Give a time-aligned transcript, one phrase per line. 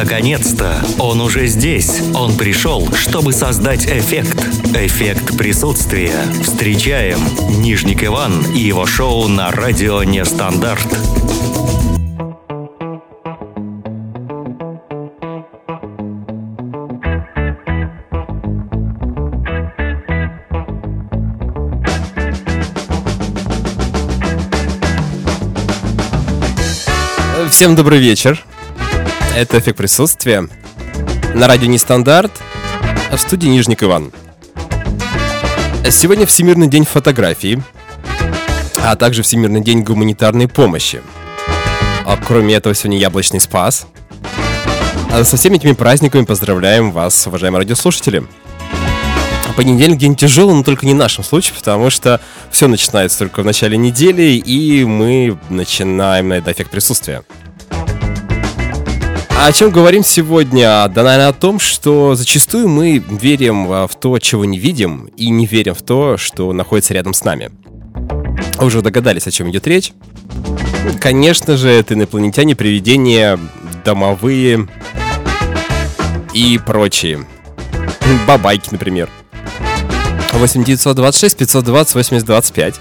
[0.00, 0.80] Наконец-то!
[1.00, 2.02] Он уже здесь.
[2.14, 4.38] Он пришел, чтобы создать эффект.
[4.72, 6.14] Эффект присутствия.
[6.40, 7.18] Встречаем
[7.60, 10.86] Нижник Иван и его шоу на радио «Нестандарт».
[27.50, 28.44] Всем добрый вечер.
[29.36, 30.48] Это «Эффект присутствия».
[31.34, 32.32] На радио «Нестандарт»,
[33.10, 34.12] а в студии Нижник Иван.
[35.90, 37.62] Сегодня Всемирный день фотографии,
[38.82, 41.00] а также Всемирный день гуманитарной помощи.
[42.04, 43.86] А кроме этого, сегодня Яблочный Спас.
[45.10, 48.24] А со всеми этими праздниками поздравляем вас, уважаемые радиослушатели.
[49.56, 53.44] Понедельник день тяжелый, но только не в нашем случае, потому что все начинается только в
[53.44, 57.24] начале недели, и мы начинаем на это эффект присутствия.
[59.40, 60.88] А о чем говорим сегодня?
[60.88, 65.46] Да, наверное, о том, что зачастую мы верим в то, чего не видим, и не
[65.46, 67.52] верим в то, что находится рядом с нами.
[68.60, 69.92] Уже догадались, о чем идет речь?
[71.00, 73.38] Конечно же, это инопланетяне, привидения,
[73.84, 74.66] домовые
[76.34, 77.24] и прочие.
[78.26, 79.08] Бабайки, например.
[80.32, 82.80] 8 926 520 8025.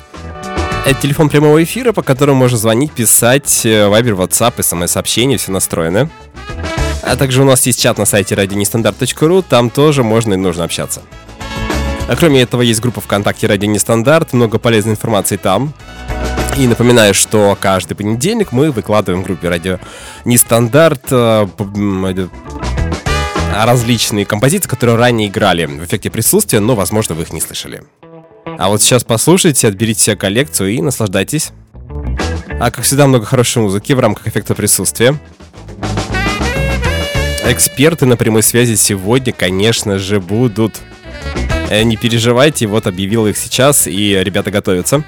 [0.88, 6.10] Это телефон прямого эфира, по которому можно звонить, писать, вайбер, ватсап, смс-сообщения, все настроено.
[7.10, 11.02] А также у нас есть чат на сайте radionestandarт.ru, там тоже можно и нужно общаться.
[12.08, 15.74] А кроме этого, есть группа ВКонтакте «Радио Нестандарт», много полезной информации там.
[16.58, 19.80] И напоминаю, что каждый понедельник мы выкладываем в группе «Радио
[20.26, 21.48] Нестандарт» э,
[23.54, 27.84] различные композиции, которые ранее играли в эффекте присутствия, но, возможно, вы их не слышали.
[28.46, 31.52] А вот сейчас послушайте, отберите себе коллекцию и наслаждайтесь.
[32.60, 35.18] А как всегда, много хорошей музыки в рамках эффекта присутствия.
[37.50, 40.82] Эксперты на прямой связи сегодня, конечно же, будут.
[41.70, 45.06] Э, не переживайте, вот объявил их сейчас, и ребята готовятся.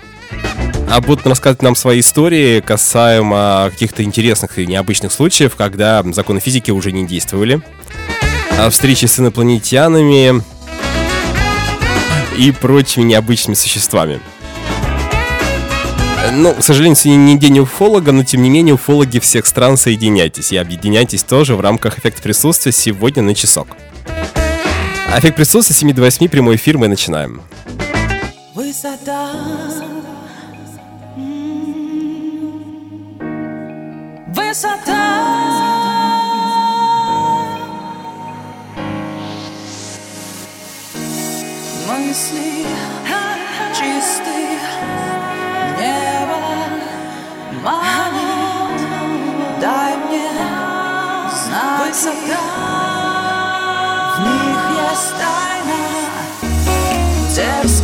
[0.89, 6.71] А будут рассказывать нам свои истории касаемо каких-то интересных и необычных случаев, когда законы физики
[6.71, 7.61] уже не действовали.
[8.69, 10.41] Встречи с инопланетянами
[12.37, 14.21] и прочими необычными существами.
[16.31, 20.51] Ну, к сожалению, сегодня не день уфолога, но тем не менее уфологи всех стран соединяйтесь.
[20.51, 23.67] И объединяйтесь тоже в рамках эффекта присутствия сегодня на часок.
[25.17, 27.41] эффект присутствия 7 до 8, прямой эфир, мы начинаем.
[28.53, 29.31] Высота.
[34.27, 34.99] Высота.
[41.87, 42.65] Мысли
[43.73, 44.59] чистые
[47.71, 48.81] манит,
[49.59, 50.29] дай мне
[51.31, 52.41] знаки, Высота.
[54.15, 55.81] в них есть тайна,
[57.35, 57.78] дерзко,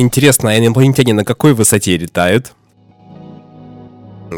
[0.00, 2.52] Интересно, а инопланетяне на какой высоте летают?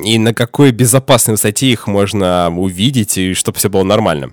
[0.04, 4.32] И на какой безопасной высоте их можно увидеть, и чтобы все было нормально?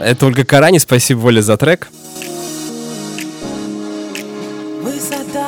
[0.00, 1.88] Это Ольга Карани, спасибо Воле за трек.
[4.98, 5.45] создает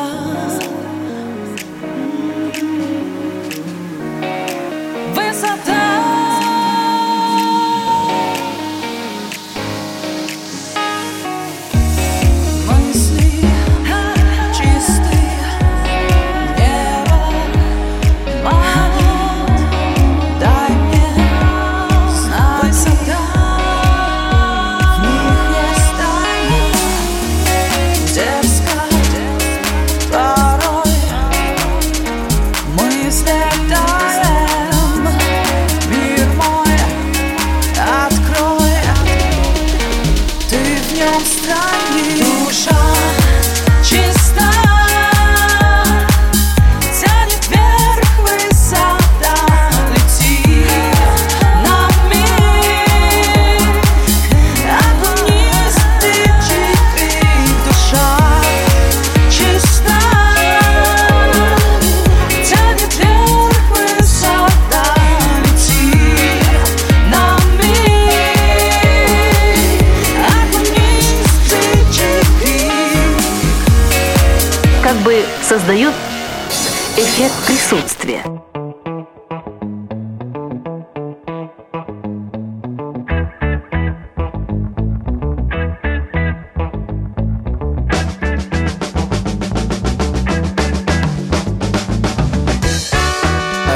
[77.48, 78.04] эффект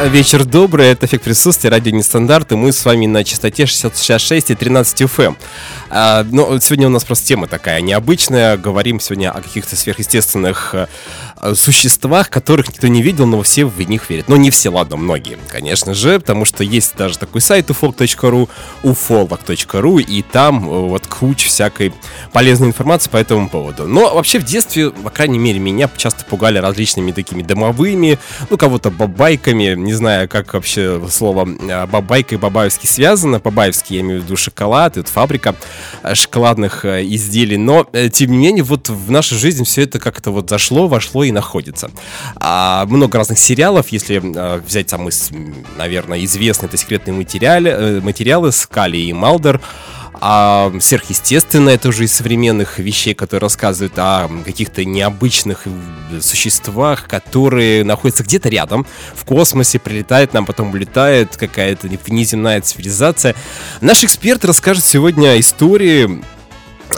[0.08, 4.54] Вечер добрый, это эффект присутствия, радио нестандарт, и мы с вами на частоте 66 и
[4.56, 5.36] 13 FM.
[5.90, 10.74] А, но сегодня у нас просто тема такая необычная, говорим сегодня о каких-то сверхъестественных
[11.44, 14.28] Э, существах, которых никто не видел, но все в них верят.
[14.28, 18.48] Но не все, ладно, многие, конечно же, потому что есть даже такой сайт ufolk.ru,
[18.84, 21.92] ufolog.ru, и там э, вот куча всякой
[22.32, 23.88] полезной информации по этому поводу.
[23.88, 28.92] Но вообще в детстве, по крайней мере, меня часто пугали различными такими домовыми, ну, кого-то
[28.92, 33.38] бабайками, не знаю, как вообще слово э, бабайка и бабаевский связано.
[33.38, 35.54] Бабаевский, я имею в виду шоколад, это фабрика
[36.14, 40.88] шоколадных изделий, но, тем не менее, вот в нашей жизни все это как-то вот зашло,
[40.88, 41.90] вошло и находится.
[42.36, 44.18] А, много разных сериалов, если
[44.64, 45.12] взять самые,
[45.76, 49.60] наверное, известные, это секретные материалы, э, материалы с Кали и Малдер,
[50.14, 55.66] а сверхъестественное тоже из современных вещей, которые рассказывают о каких-то необычных
[56.20, 63.34] существах, которые находятся где-то рядом, в космосе, прилетает нам, потом улетает какая-то внеземная цивилизация.
[63.80, 66.22] Наш эксперт расскажет сегодня истории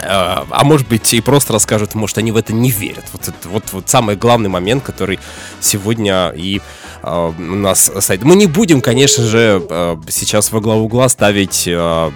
[0.03, 3.05] а, а может быть и просто расскажут, может они в это не верят.
[3.13, 5.19] Вот это вот, вот самый главный момент, который
[5.61, 6.61] сегодня и
[7.03, 8.23] э, у нас стоит.
[8.23, 12.11] Мы не будем, конечно же, э, сейчас во главу угла ставить э,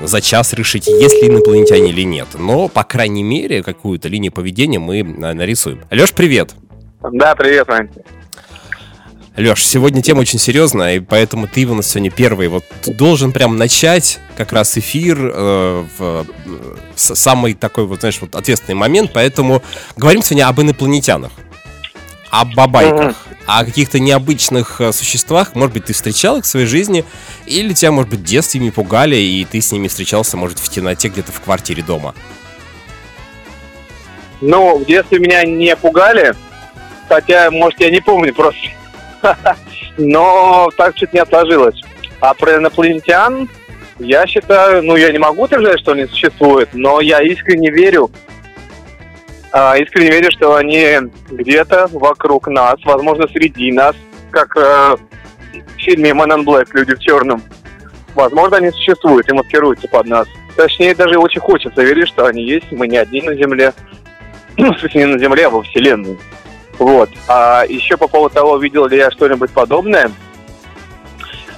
[0.00, 2.28] за час решить, есть ли инопланетяне или нет.
[2.38, 5.82] Но, по крайней мере, какую-то линию поведения мы нарисуем.
[5.90, 6.54] Леш, привет!
[7.12, 7.88] Да, привет, Вань.
[9.38, 12.48] Леш, сегодня тема очень серьезная, и поэтому ты у нас сегодня первый.
[12.48, 18.34] Вот должен прям начать как раз эфир э, в, в самый такой вот, знаешь, вот
[18.34, 19.62] ответственный момент, поэтому
[19.96, 21.30] говорим сегодня об инопланетянах,
[22.30, 23.44] о бабайках, mm-hmm.
[23.46, 25.54] о каких-то необычных э, существах.
[25.54, 27.04] Может быть, ты встречал их в своей жизни,
[27.46, 30.68] или тебя, может быть, в детстве ими пугали, и ты с ними встречался, может, в
[30.68, 32.12] темноте где-то в квартире дома.
[34.40, 36.34] Ну, в детстве меня не пугали,
[37.08, 38.58] хотя, может, я не помню просто
[39.98, 41.80] Но так чуть не отложилось.
[42.20, 43.48] А про инопланетян
[43.98, 48.10] я считаю, ну, я не могу утверждать, что они существуют, но я искренне верю,
[49.50, 50.98] а, искренне верю, что они
[51.30, 53.96] где-то вокруг нас, возможно, среди нас,
[54.30, 54.96] как э,
[55.52, 56.68] в фильме «Man in Black.
[56.74, 57.42] Люди в черном».
[58.14, 60.28] Возможно, они существуют и маскируются под нас.
[60.56, 63.72] Точнее, даже очень хочется верить, что они есть, мы не одни на Земле.
[64.60, 66.18] Ну, не на Земле, а во Вселенной.
[66.78, 67.10] Вот.
[67.26, 70.10] А еще по поводу того, видел ли я что-нибудь подобное,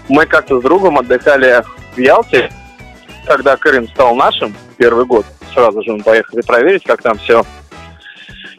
[0.08, 1.62] мы как-то с другом отдыхали
[1.94, 2.50] в Ялте,
[3.26, 5.26] когда Крым стал нашим, первый год.
[5.54, 7.44] Сразу же мы поехали проверить, как там все.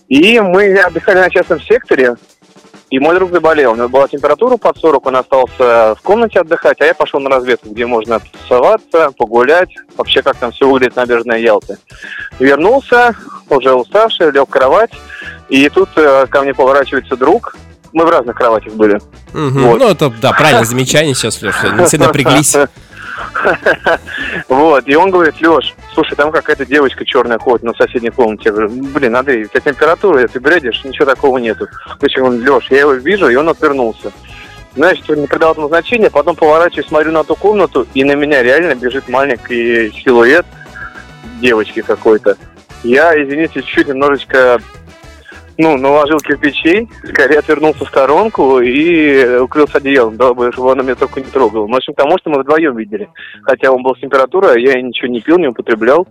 [0.07, 2.15] И мы отдыхали на частном секторе,
[2.89, 3.71] и мой друг заболел.
[3.71, 7.30] У него была температура под 40, он остался в комнате отдыхать, а я пошел на
[7.30, 11.77] разведку, где можно тусоваться, погулять, вообще как там все выглядит набережная Ялты.
[12.39, 13.15] Вернулся,
[13.49, 14.91] уже уставший, лег в кровать,
[15.51, 17.55] и тут э, ко мне поворачивается друг.
[17.91, 18.95] Мы в разных кроватях были.
[19.33, 19.59] Угу.
[19.59, 19.79] Вот.
[19.79, 21.75] Ну, это, да, правильное замечание сейчас, Леша.
[21.75, 22.55] Не все напряглись.
[24.47, 28.43] Вот, и он говорит, Леш, слушай, там какая-то девочка черная ходит на соседней комнате.
[28.45, 31.67] Я говорю, блин, Андрей, у тебя температура, ты бредишь, ничего такого нету.
[31.99, 34.11] Короче, он, Леш, я его вижу, и он отвернулся.
[34.75, 39.09] Знаешь, не придал значения, потом поворачиваюсь, смотрю на ту комнату, и на меня реально бежит
[39.09, 40.45] маленький силуэт
[41.41, 42.37] девочки какой-то.
[42.83, 44.59] Я, извините, чуть-чуть немножечко
[45.57, 51.19] ну, наложил кирпичей, скорее отвернулся в сторонку и укрылся одеялом, дабы, чтобы она меня только
[51.19, 51.67] не трогала.
[51.67, 53.09] Ну, в общем, потому что мы вдвоем видели.
[53.43, 56.07] Хотя он был с температурой, а я ничего не пил, не употреблял.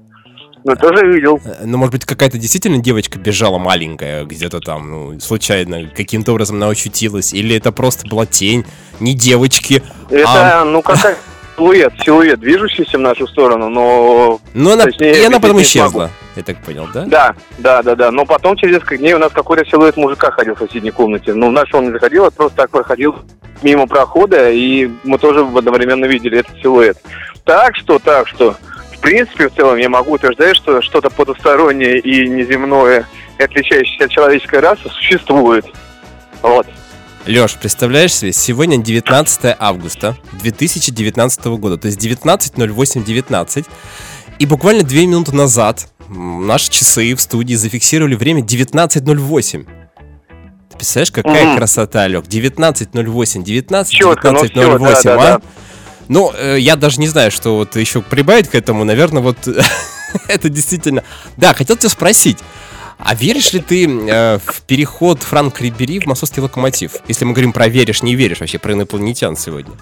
[0.64, 1.40] Но тоже видел.
[1.44, 6.56] Э, ну, может быть, какая-то действительно девочка бежала маленькая где-то там, ну, случайно, каким-то образом
[6.56, 7.32] она очутилась?
[7.32, 8.64] Или это просто была тень,
[9.00, 9.82] не девочки?
[10.10, 10.64] Это, а...
[10.64, 11.16] ну, какая
[11.60, 14.40] силуэт, силуэт, движущийся в нашу сторону, но...
[14.54, 17.04] Ну, она, точнее, и она потом исчезла, я так понял, да?
[17.04, 18.10] Да, да, да, да.
[18.10, 21.34] Но потом через несколько дней у нас какой-то силуэт мужика ходил в соседней комнате.
[21.34, 23.16] Ну, в нашу он не заходил, а просто так проходил
[23.62, 26.96] мимо прохода, и мы тоже одновременно видели этот силуэт.
[27.44, 28.56] Так что, так что,
[28.92, 33.06] в принципе, в целом я могу утверждать, что что-то потустороннее и неземное,
[33.38, 35.66] и отличающееся от человеческой расы существует.
[36.40, 36.66] Вот.
[37.26, 43.66] Леш, представляешь себе, сегодня 19 августа 2019 года, то есть 19.08.19,
[44.38, 49.66] и буквально две минуты назад наши часы в студии зафиксировали время 19.08.
[50.70, 51.56] Ты представляешь, какая mm-hmm.
[51.58, 52.24] красота, Лег?
[52.24, 55.02] 19.08, 19, 19.08, ну, да, а?
[55.02, 55.40] Да, да.
[56.08, 59.46] Ну, э, я даже не знаю, что вот еще прибавить к этому, наверное, вот
[60.28, 61.04] это действительно...
[61.36, 62.38] Да, хотел тебя спросить,
[63.02, 66.96] А веришь ли ты э, в переход Франк Рибери в московский локомотив?
[67.08, 69.72] Если мы говорим про веришь, не веришь вообще, про инопланетян сегодня.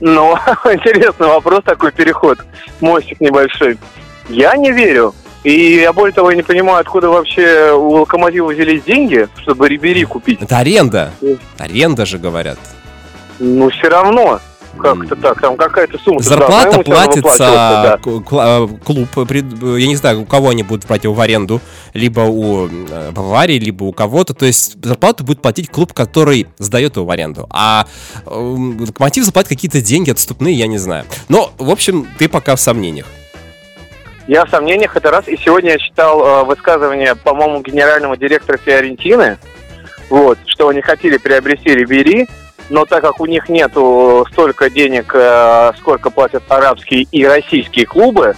[0.00, 0.34] Ну,
[0.64, 2.38] интересный вопрос, такой переход.
[2.80, 3.78] Мостик небольшой.
[4.28, 5.14] Я не верю.
[5.44, 10.04] И я более того, я не понимаю, откуда вообще у Локомотива взялись деньги, чтобы Рибери
[10.04, 10.40] купить.
[10.40, 11.12] Это аренда.
[11.58, 12.58] Аренда же, говорят.
[13.40, 14.40] Ну, все равно.
[14.78, 16.20] Как-то так, там какая-то сумма.
[16.20, 18.00] Зарплата платится да.
[18.04, 21.60] Э, клуб, я не знаю, у кого они будут брать его в аренду,
[21.92, 24.34] либо у э, Баварии, либо у кого-то.
[24.34, 27.46] То есть зарплату будет платить клуб, который сдает его в аренду.
[27.50, 27.86] А
[28.24, 31.04] э, Локомотив заплатит какие-то деньги отступные, я не знаю.
[31.28, 33.06] Но, в общем, ты пока в сомнениях.
[34.26, 35.28] Я в сомнениях это раз.
[35.28, 39.38] И сегодня я читал э, высказывание, по-моему, генерального директора Фиорентины,
[40.08, 42.28] вот, что они хотели приобрести Рибери,
[42.70, 48.34] но так как у них нету столько денег, э, сколько платят арабские и российские клубы,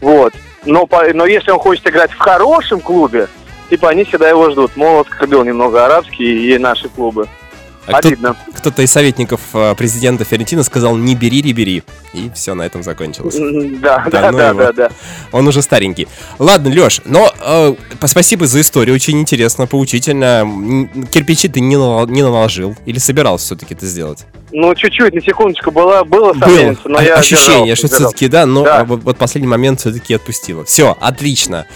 [0.00, 3.28] вот, но, но если он хочет играть в хорошем клубе,
[3.70, 4.76] типа они всегда его ждут.
[4.76, 7.28] Мол, оскорбил немного арабские и наши клубы.
[7.86, 8.34] А Обидно.
[8.34, 11.82] Кто, кто-то из советников э, президента Ферентина сказал «не бери, не бери».
[12.12, 13.36] И все, на этом закончилось.
[13.80, 14.90] Да, да, да, ну да, да, да.
[15.32, 16.08] Он уже старенький.
[16.38, 17.74] Ладно, Леш, но э,
[18.04, 20.88] спасибо за историю, очень интересно, поучительно.
[21.10, 21.76] Кирпичи ты не,
[22.10, 24.26] не наложил или собирался все-таки это сделать?
[24.52, 28.62] Ну, чуть-чуть, на секундочку, было, было сомнение, но я Ощущение, держал, что все-таки, да, но
[28.62, 28.84] да.
[28.84, 30.64] Вот, вот последний момент все-таки отпустила.
[30.64, 31.66] Все, отлично.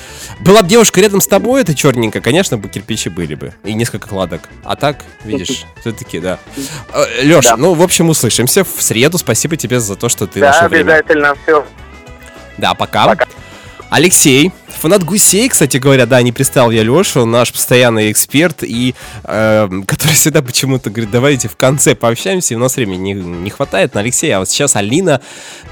[0.41, 3.55] Была бы девушка рядом с тобой, это черненько, конечно, бы кирпичи были бы.
[3.65, 4.43] И несколько кладок.
[4.65, 6.39] А так, видишь, все-таки, да.
[6.93, 7.57] Э, Леш, да.
[7.57, 9.19] ну, в общем, услышимся в среду.
[9.19, 10.85] Спасибо тебе за то, что ты да, нашел время.
[10.85, 11.67] Да, обязательно, все.
[12.57, 13.07] Да, пока.
[13.07, 13.27] Пока.
[13.91, 18.95] Алексей, фанат гусей, кстати говоря, да, не представил я Лешу, наш постоянный эксперт, и
[19.25, 23.51] э, который всегда почему-то говорит, давайте в конце пообщаемся, и у нас времени не, не
[23.51, 25.21] хватает на Алексея, а вот сейчас Алина,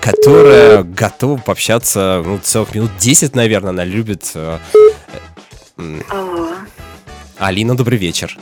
[0.00, 4.32] которая готова пообщаться, ну, целых минут 10, наверное, она любит...
[4.34, 4.58] Э,
[5.76, 6.50] э, Алло.
[7.38, 8.36] Алина, добрый вечер.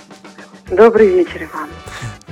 [0.71, 1.69] Добрый вечер, Иван.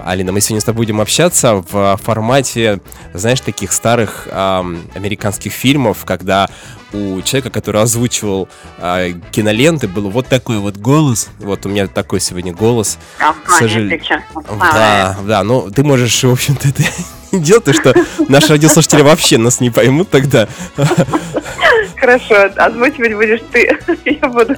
[0.01, 2.81] Алина, мы сегодня с тобой будем общаться в формате,
[3.13, 6.49] знаешь, таких старых эм, американских фильмов, когда
[6.93, 8.49] у человека, который озвучивал
[8.79, 11.29] э, киноленты, был вот такой вот голос.
[11.39, 12.99] Вот у меня такой сегодня голос.
[13.21, 14.01] А, К сожалению.
[14.59, 16.83] Да, да, ну ты можешь, в общем-то, это
[17.33, 17.95] делать, что
[18.29, 20.49] наши радиослушатели вообще нас не поймут тогда.
[22.05, 23.79] Хорошо, озвучивать будешь ты.
[24.05, 24.55] Я буду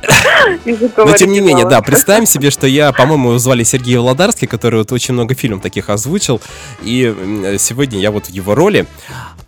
[0.96, 4.90] Но тем не менее, да, представим себе, что я, по-моему, звали Сергей Владарский, который вот
[4.90, 6.40] очень много фильмов таких озвучил.
[6.82, 8.86] И сегодня я вот в его роли.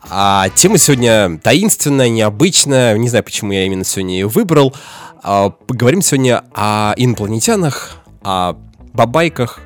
[0.08, 2.96] А тема сегодня таинственная, необычная.
[2.96, 4.76] Не знаю, почему я именно сегодня ее выбрал.
[5.24, 8.54] А, поговорим сегодня о инопланетянах, о
[8.92, 9.60] бабайках,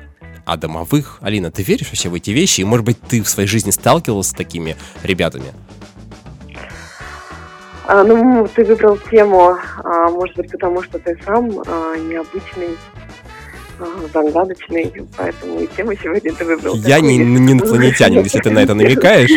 [0.45, 1.19] о домовых.
[1.21, 2.61] Алина, ты веришь вообще в эти вещи?
[2.61, 5.53] И, может быть, ты в своей жизни сталкивалась с такими ребятами?
[7.85, 12.77] А, ну, ты выбрал тему, а, может быть, потому что ты сам а, необычный,
[13.79, 16.75] а, загадочный, поэтому и тему сегодня ты выбрал.
[16.75, 19.31] Я не, не инопланетянин, если ты на это намекаешь.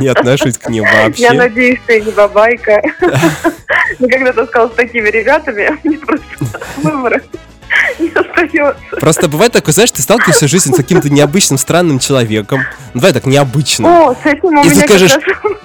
[0.00, 1.22] Не отношусь к ним вообще.
[1.22, 2.80] Я надеюсь, ты не бабайка.
[3.98, 6.24] Но когда ты сказал с такими ребятами, мне просто
[6.82, 7.20] выбора
[7.98, 8.82] не остается.
[9.00, 12.60] Просто бывает такое, знаешь, ты сталкиваешься в жизни с каким-то необычным, странным человеком.
[12.94, 13.90] Ну, давай так, необычным.
[13.90, 15.12] О, с этим у И ты скажешь,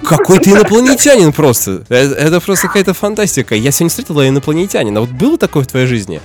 [0.04, 1.84] какой ты инопланетянин просто.
[1.88, 3.54] Это, это просто какая-то фантастика.
[3.54, 5.00] Я сегодня встретила инопланетянина.
[5.00, 6.20] Вот было такое в твоей жизни?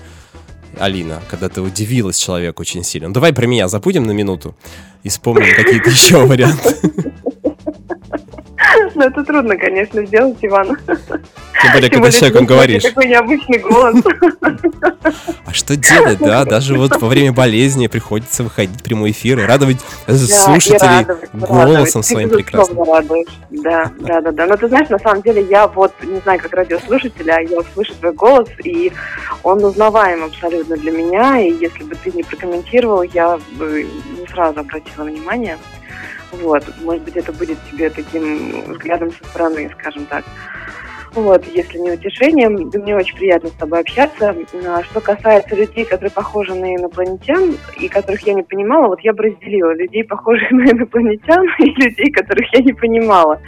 [0.80, 3.10] Алина, когда ты удивилась человеку очень сильно.
[3.10, 4.56] Ну, давай про меня забудем на минуту
[5.04, 7.11] и вспомним какие-то еще варианты.
[8.96, 10.78] Ну, это трудно, конечно, сделать, Иван.
[11.62, 12.84] Тем более, когда с человеком говоришь.
[12.84, 13.96] Такой необычный голос.
[15.46, 16.46] А что делать, да?
[16.46, 22.30] Даже вот во время болезни приходится выходить в прямой эфир и радовать слушателей голосом своим
[22.30, 22.86] прекрасным.
[23.50, 24.46] Да, да, да, да.
[24.48, 27.94] Но ты знаешь, на самом деле, я вот, не знаю, как радиослушатель, а я слышу
[27.96, 28.92] твой голос, и
[29.44, 33.88] он узнаваем абсолютно для меня, и если бы ты не прокомментировал, я бы
[34.20, 35.58] не сразу обратила внимание.
[36.32, 40.24] Вот, может быть, это будет тебе таким взглядом со стороны, скажем так.
[41.14, 44.34] Вот, если не утешением, мне очень приятно с тобой общаться.
[44.66, 49.12] А что касается людей, которые похожи на инопланетян и которых я не понимала, вот я
[49.12, 53.42] бы разделила людей, похожих на инопланетян и людей, которых я не понимала.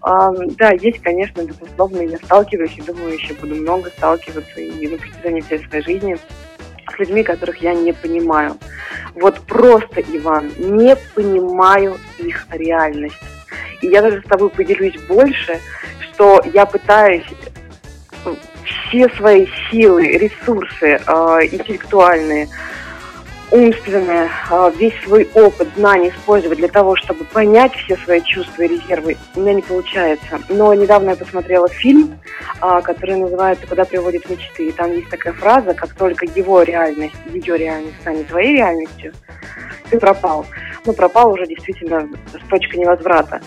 [0.00, 4.96] А, да, есть, конечно, безусловно, я сталкиваюсь и думаю, еще буду много сталкиваться и на
[4.96, 6.16] протяжении всей своей жизни
[6.90, 8.56] с людьми, которых я не понимаю.
[9.14, 13.18] Вот просто, Иван, не понимаю их реальность.
[13.80, 15.58] И я даже с тобой поделюсь больше,
[16.00, 17.26] что я пытаюсь
[18.92, 22.48] все свои силы, ресурсы э, интеллектуальные
[23.52, 28.68] умственное, а, весь свой опыт, знания использовать для того, чтобы понять все свои чувства и
[28.68, 30.40] резервы, у меня не получается.
[30.48, 32.18] Но недавно я посмотрела фильм,
[32.60, 34.68] а, который называется «Куда приводят мечты».
[34.68, 39.12] И там есть такая фраза, как только его реальность, ее реальность станет твоей реальностью,
[39.90, 40.46] ты пропал.
[40.84, 43.40] Ну, пропал уже действительно с точки невозврата.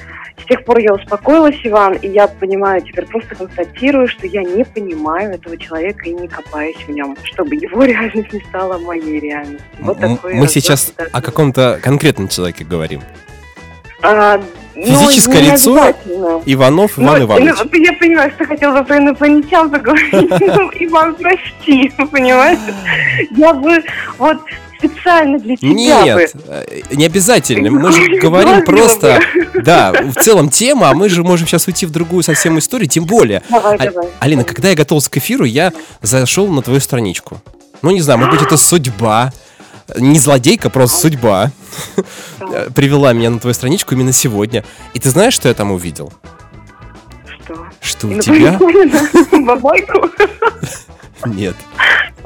[0.46, 4.64] С тех пор я успокоилась, Иван, и я понимаю, теперь просто констатирую, что я не
[4.64, 9.66] понимаю этого человека и не копаюсь в нем, чтобы его реальность не стала моей реальностью.
[9.80, 13.02] Вот Такой Мы сейчас о каком-то конкретном человеке говорим.
[14.02, 14.40] А,
[14.76, 15.94] ну, Физическое не лицо.
[16.46, 17.56] Иванов Иван Ну, Иванович.
[17.72, 20.12] ну, я понимаю, что хотела бы про инопланетян поговорить.
[20.40, 22.60] Ну, Иван, прости, понимаешь?
[23.32, 23.84] Я бы
[24.18, 24.38] вот
[24.78, 26.42] специально для тебя Нет, бы.
[26.50, 27.72] э, не обязательно.
[27.72, 29.22] Мы же говорим просто...
[29.64, 33.06] Да, в целом тема, а мы же можем сейчас уйти в другую совсем историю, тем
[33.06, 33.42] более.
[33.50, 34.08] Давай, А- давай.
[34.20, 35.72] Алина, когда я готовился к эфиру, я
[36.02, 37.40] зашел на твою страничку.
[37.82, 39.32] Ну, не знаю, может быть, это судьба.
[39.98, 41.52] Не злодейка, просто судьба.
[42.76, 44.66] Привела меня на твою страничку именно сегодня.
[44.94, 46.12] И ты знаешь, что я там увидел?
[47.28, 47.66] Что?
[47.82, 48.50] Что у тебя...
[48.60, 49.46] Инопланетян?
[49.46, 50.10] Бабайку?
[51.26, 51.56] Нет.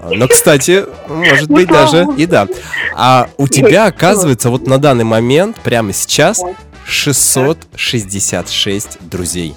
[0.01, 2.18] Но, кстати, может Ну, быть, даже богу.
[2.18, 2.48] и да.
[2.96, 6.56] А у тебя, оказывается, вот на данный момент, прямо сейчас, Так.
[6.86, 9.56] 666 друзей.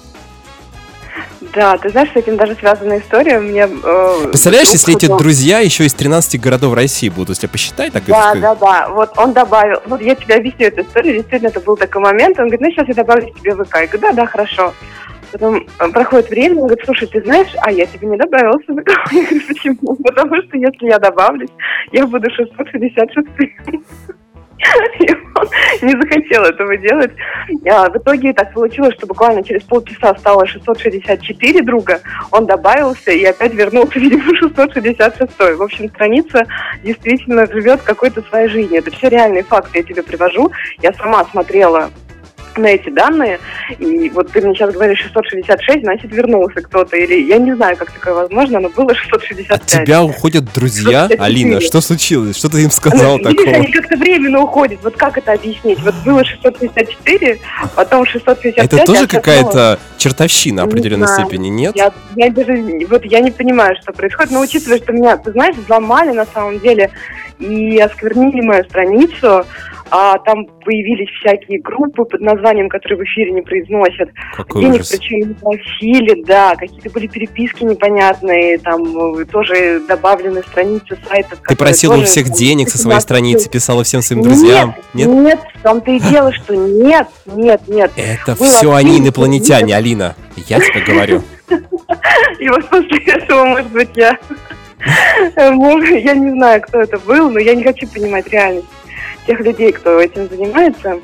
[1.53, 3.39] Да, ты знаешь, с этим даже связана история.
[3.39, 8.03] Мне, э, Представляешь, если эти друзья еще из 13 городов России будут, если посчитай, так
[8.05, 8.89] Да, это да, да.
[8.89, 9.79] Вот он добавил.
[9.85, 11.15] Вот я тебе объясню эту историю.
[11.15, 12.39] Действительно, это был такой момент.
[12.39, 13.75] Он говорит, ну сейчас я добавлю тебе ВК.
[13.75, 14.73] Я говорю, да, да, хорошо.
[15.31, 18.65] Потом э, проходит время, он говорит, слушай, ты знаешь, а я тебе не добавился.
[19.11, 19.95] Я говорю, почему?
[19.95, 21.49] Потому что если я добавлюсь,
[21.91, 24.22] я буду 666
[24.99, 25.47] И он
[25.81, 27.11] не захотел этого делать.
[27.69, 32.01] А, в итоге так получилось, что буквально через полчаса стало 664 друга.
[32.31, 35.39] Он добавился и опять вернулся, видимо, 666.
[35.39, 36.45] В общем, страница
[36.83, 38.79] действительно живет какой-то своей жизнью.
[38.79, 40.51] Это все реальные факты я тебе привожу.
[40.81, 41.89] Я сама смотрела
[42.57, 43.39] на эти данные,
[43.79, 47.91] и вот ты мне сейчас говоришь 666, значит, вернулся кто-то, или я не знаю, как
[47.91, 49.51] такое возможно, но было 665.
[49.51, 51.07] От тебя уходят друзья?
[51.07, 51.21] 664.
[51.23, 52.37] Алина, что случилось?
[52.37, 53.55] Что ты им сказал Ну, видишь, такого?
[53.57, 54.79] они как-то временно уходят.
[54.83, 55.79] Вот как это объяснить?
[55.81, 57.39] Вот было 654,
[57.75, 58.65] потом 655.
[58.65, 61.25] Это тоже а сейчас какая-то чертовщина Не определенной знаю.
[61.25, 61.75] степени, нет?
[61.75, 62.53] Я, я даже
[62.89, 66.59] вот я не понимаю, что происходит, но учитывая, что меня, ты знаешь, взломали на самом
[66.59, 66.91] деле
[67.39, 69.45] и осквернили мою страницу,
[69.95, 74.09] а там появились всякие группы под названием, которые в эфире не произносят.
[74.35, 74.89] Какой Денег ужас.
[74.89, 78.81] причем не просили, да, какие-то были переписки непонятные, там
[79.19, 81.39] э, тоже добавлены страницы сайтов.
[81.47, 84.75] Ты просила у всех там, денег со своей 18 страницы, писала всем своим нет, друзьям.
[84.95, 85.39] Нет, Нет?
[85.53, 87.91] в том-то и дело, что нет, нет, нет.
[87.95, 89.77] Это Было все они инопланетяне, нет.
[89.77, 90.15] Алина.
[90.47, 91.21] Я тебе говорю.
[92.39, 94.17] И вот после этого, может быть, я...
[95.35, 95.51] э,
[95.99, 98.65] Я не знаю, кто это был, но я не хочу понимать реальность
[99.25, 100.99] тех людей, кто этим занимается.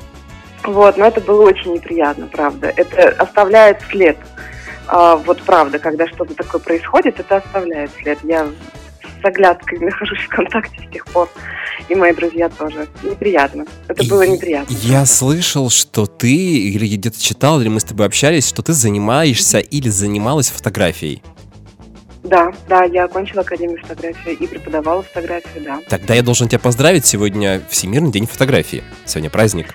[0.64, 2.72] Вот, но это было очень неприятно, правда.
[2.76, 4.18] Это оставляет след.
[4.86, 8.18] А, вот правда, когда что-то такое происходит, это оставляет след.
[8.24, 8.46] Я
[9.22, 11.28] с оглядкой нахожусь в контакте с тех пор.
[11.88, 12.86] И мои друзья тоже.
[13.02, 13.64] Неприятно.
[13.88, 14.72] Это было И- неприятно.
[14.82, 19.58] Я слышал, что ты, или где-то читал, или мы с тобой общались, что ты занимаешься
[19.58, 21.22] или занималась фотографией.
[22.22, 25.80] Да, да, я окончила Академию фотографии и преподавала фотографию, да.
[25.88, 27.06] Тогда я должен тебя поздравить.
[27.06, 28.84] Сегодня Всемирный день фотографии.
[29.06, 29.74] Сегодня праздник.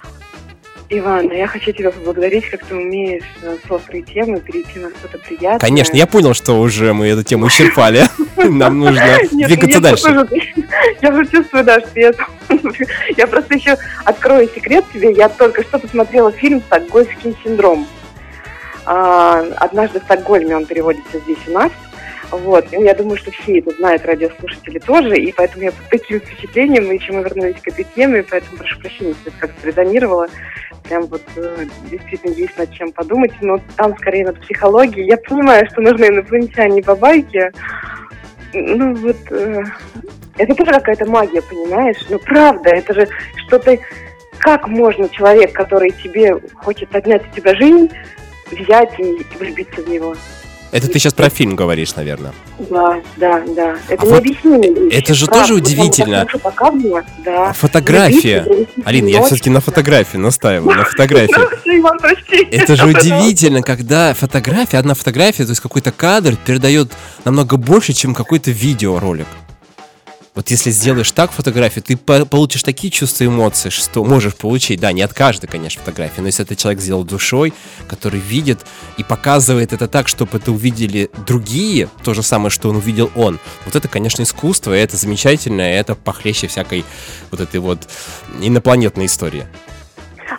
[0.90, 5.18] Иван, я хочу тебя поблагодарить, как ты умеешь э, с острой темы перейти на что-то
[5.18, 5.60] приятное.
[5.60, 8.04] Конечно, я понял, что уже мы эту тему исчерпали.
[8.38, 10.08] Нам нужно двигаться дальше.
[11.02, 12.14] Я уже чувствую, да, что я...
[13.18, 15.12] Я просто еще открою секрет тебе.
[15.12, 17.88] Я только что посмотрела фильм «Стокгольмский синдром».
[18.86, 21.72] А, Однажды в Стокгольме он переводится здесь у нас.
[22.38, 26.20] Вот, и я думаю, что все это знают, радиослушатели тоже, и поэтому я под таким
[26.20, 30.28] впечатлением, и еще мы вернулись к этой теме, поэтому прошу прощения, если это как-то резонировало.
[30.84, 35.08] Прям вот э, действительно есть над чем подумать, но там скорее над психологией.
[35.08, 37.52] Я понимаю, что нужны инопланетяне и бабайки.
[38.54, 39.64] Ну вот, э,
[40.38, 41.98] это тоже какая-то магия, понимаешь?
[42.10, 43.08] Ну правда, это же
[43.48, 43.78] что-то...
[44.38, 47.90] Как можно человек, который тебе хочет отнять у тебя жизнь,
[48.52, 50.14] взять и влюбиться в него?
[50.76, 52.34] Это ты сейчас про фильм говоришь, наверное.
[52.70, 53.78] Да, да, да.
[53.88, 54.94] Это А вот необъяснимые вещи.
[54.94, 56.28] это же Правда, тоже вот удивительно.
[57.24, 57.54] да.
[57.54, 58.42] Фотография.
[58.42, 62.50] Влюбиться, провести Алина, я все-таки на фотографии настаиваю, на фотографии.
[62.52, 66.92] Это же удивительно, когда фотография, одна фотография, то есть какой-то кадр передает
[67.24, 69.28] намного больше, чем какой-то видеоролик.
[70.36, 74.82] Вот если сделаешь так фотографию, ты по- получишь такие чувства и эмоции, что можешь получить,
[74.82, 77.54] да, не от каждой, конечно, фотографии, но если это человек сделал душой,
[77.88, 78.66] который видит
[78.98, 83.40] и показывает это так, чтобы это увидели другие, то же самое, что он увидел он,
[83.66, 86.84] вот это, конечно, искусство, и это замечательно, и это похлеще всякой
[87.32, 87.88] вот этой вот
[88.42, 89.48] инопланетной истории.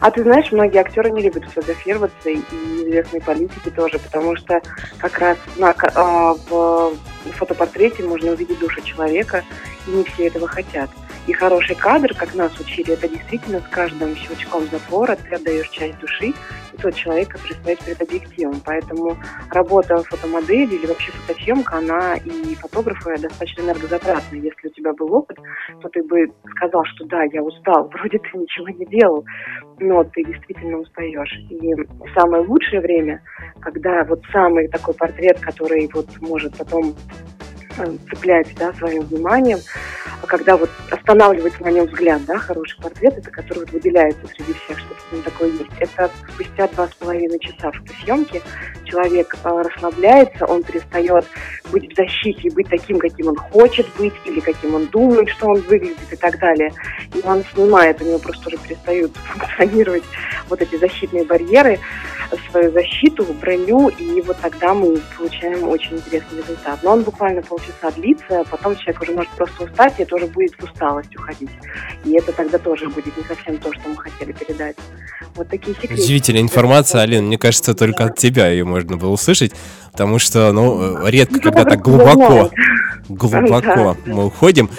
[0.01, 2.40] А ты знаешь, многие актеры не любят фотографироваться, и
[2.81, 4.61] известные политики тоже, потому что
[4.99, 6.92] как раз на, а, в
[7.33, 9.44] фотопортрете можно увидеть душу человека,
[9.87, 10.90] и не все этого хотят.
[11.26, 15.98] И хороший кадр, как нас учили, это действительно с каждым щелчком затвора ты отдаешь часть
[15.98, 16.26] души,
[16.72, 18.60] и тот человек, который стоит перед объективом.
[18.64, 19.16] Поэтому
[19.50, 24.40] работа фотомодели или вообще фотосъемка, она и фотографы достаточно энергозатратная.
[24.40, 25.36] Если у тебя был опыт,
[25.82, 29.24] то ты бы сказал, что да, я устал, вроде ты ничего не делал,
[29.80, 31.34] но ты действительно устаешь.
[31.50, 31.74] И
[32.14, 33.20] самое лучшее время,
[33.60, 36.94] когда вот самый такой портрет, который вот может потом
[38.10, 39.58] цеплять да, своим вниманием,
[40.22, 44.52] а когда вот останавливается на нем взгляд, да, хороший портрет, это который вот выделяется среди
[44.54, 45.70] всех, что то такое есть.
[45.78, 48.42] Это спустя два с половиной часа фотосъемки
[48.84, 51.24] человек э, расслабляется, он перестает
[51.70, 55.48] быть в защите и быть таким, каким он хочет быть, или каким он думает, что
[55.48, 56.72] он выглядит и так далее.
[57.14, 60.04] И он снимает, у него просто уже перестают функционировать
[60.48, 61.78] вот эти защитные барьеры,
[62.50, 66.80] свою защиту, броню, и вот тогда мы получаем очень интересный результат.
[66.82, 67.65] Но он буквально полчаса
[67.96, 71.50] длится, а потом человек уже может просто устать, и это уже будет в усталость уходить.
[72.05, 74.76] И это тогда тоже будет не совсем то, что мы хотели передать.
[75.35, 76.02] Вот такие секреты.
[76.02, 77.22] Удивительная информация, Алина.
[77.22, 79.52] Мне кажется, только от тебя ее можно было услышать,
[79.92, 82.50] потому что, ну, редко, когда так глубоко,
[83.09, 84.70] глубоко мы уходим.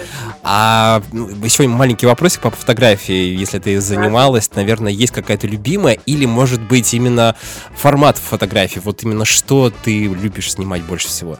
[0.42, 3.36] А ну, еще маленький вопросик по фотографии.
[3.36, 7.36] Если ты занималась, наверное, есть какая-то любимая или, может быть, именно
[7.76, 8.80] формат фотографии?
[8.80, 11.38] Вот именно что ты любишь снимать больше всего?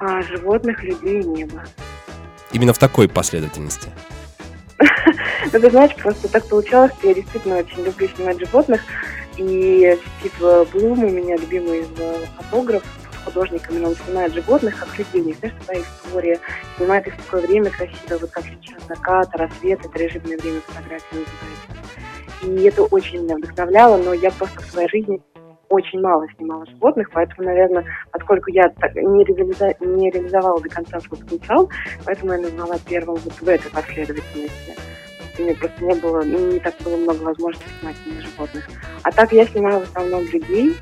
[0.00, 1.62] А, животных, людей и небо.
[2.52, 3.88] Именно в такой последовательности?
[5.52, 8.82] Ну, ты знаешь, просто так получалось, что я действительно очень люблю снимать животных.
[9.36, 10.38] И Стив
[10.72, 11.84] Блум у меня любимый
[12.36, 12.82] фотограф,
[13.24, 16.38] художник, именно он снимает животных как людей, них, знаешь, своя история,
[16.76, 21.16] снимает их в такое время красивое, вот как сейчас, закат, рассвет, это режимное время фотографии
[21.16, 21.80] называется.
[22.42, 25.20] И это очень меня вдохновляло, но я просто в своей жизни
[25.68, 27.84] очень мало снимала животных, поэтому, наверное,
[28.20, 29.74] поскольку я не, реализа...
[29.80, 31.70] не реализовала до конца свой потенциал,
[32.04, 34.76] поэтому я назвала первым вот в этой последовательности.
[35.38, 38.68] У меня просто не было, не так было много возможностей снимать на животных.
[39.02, 40.76] А так я снимаю в основном людей,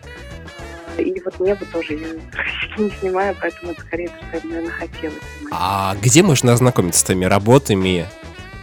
[0.99, 5.13] и вот небо тоже я не снимаю, поэтому это скорее то, что я, наверное, хотела
[5.13, 5.53] снимать.
[5.53, 8.07] А где можно ознакомиться с твоими работами,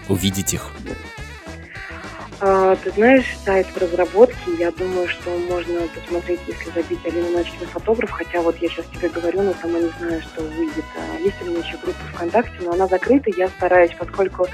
[0.10, 0.72] увидеть их?
[2.48, 7.66] А, ты знаешь, сайт в разработке, я думаю, что можно посмотреть, если забить Алина Ночкина
[7.66, 10.86] фотограф, хотя вот я сейчас тебе говорю, но сама не знаю, что выйдет.
[10.96, 14.46] А, есть у меня еще группа ВКонтакте, но она закрыта, я стараюсь, поскольку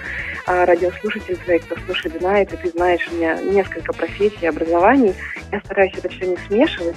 [0.45, 5.13] а, радиослушатель кто слушает, знает, и ты знаешь, у меня несколько профессий и образований,
[5.51, 6.95] я стараюсь это все не смешивать,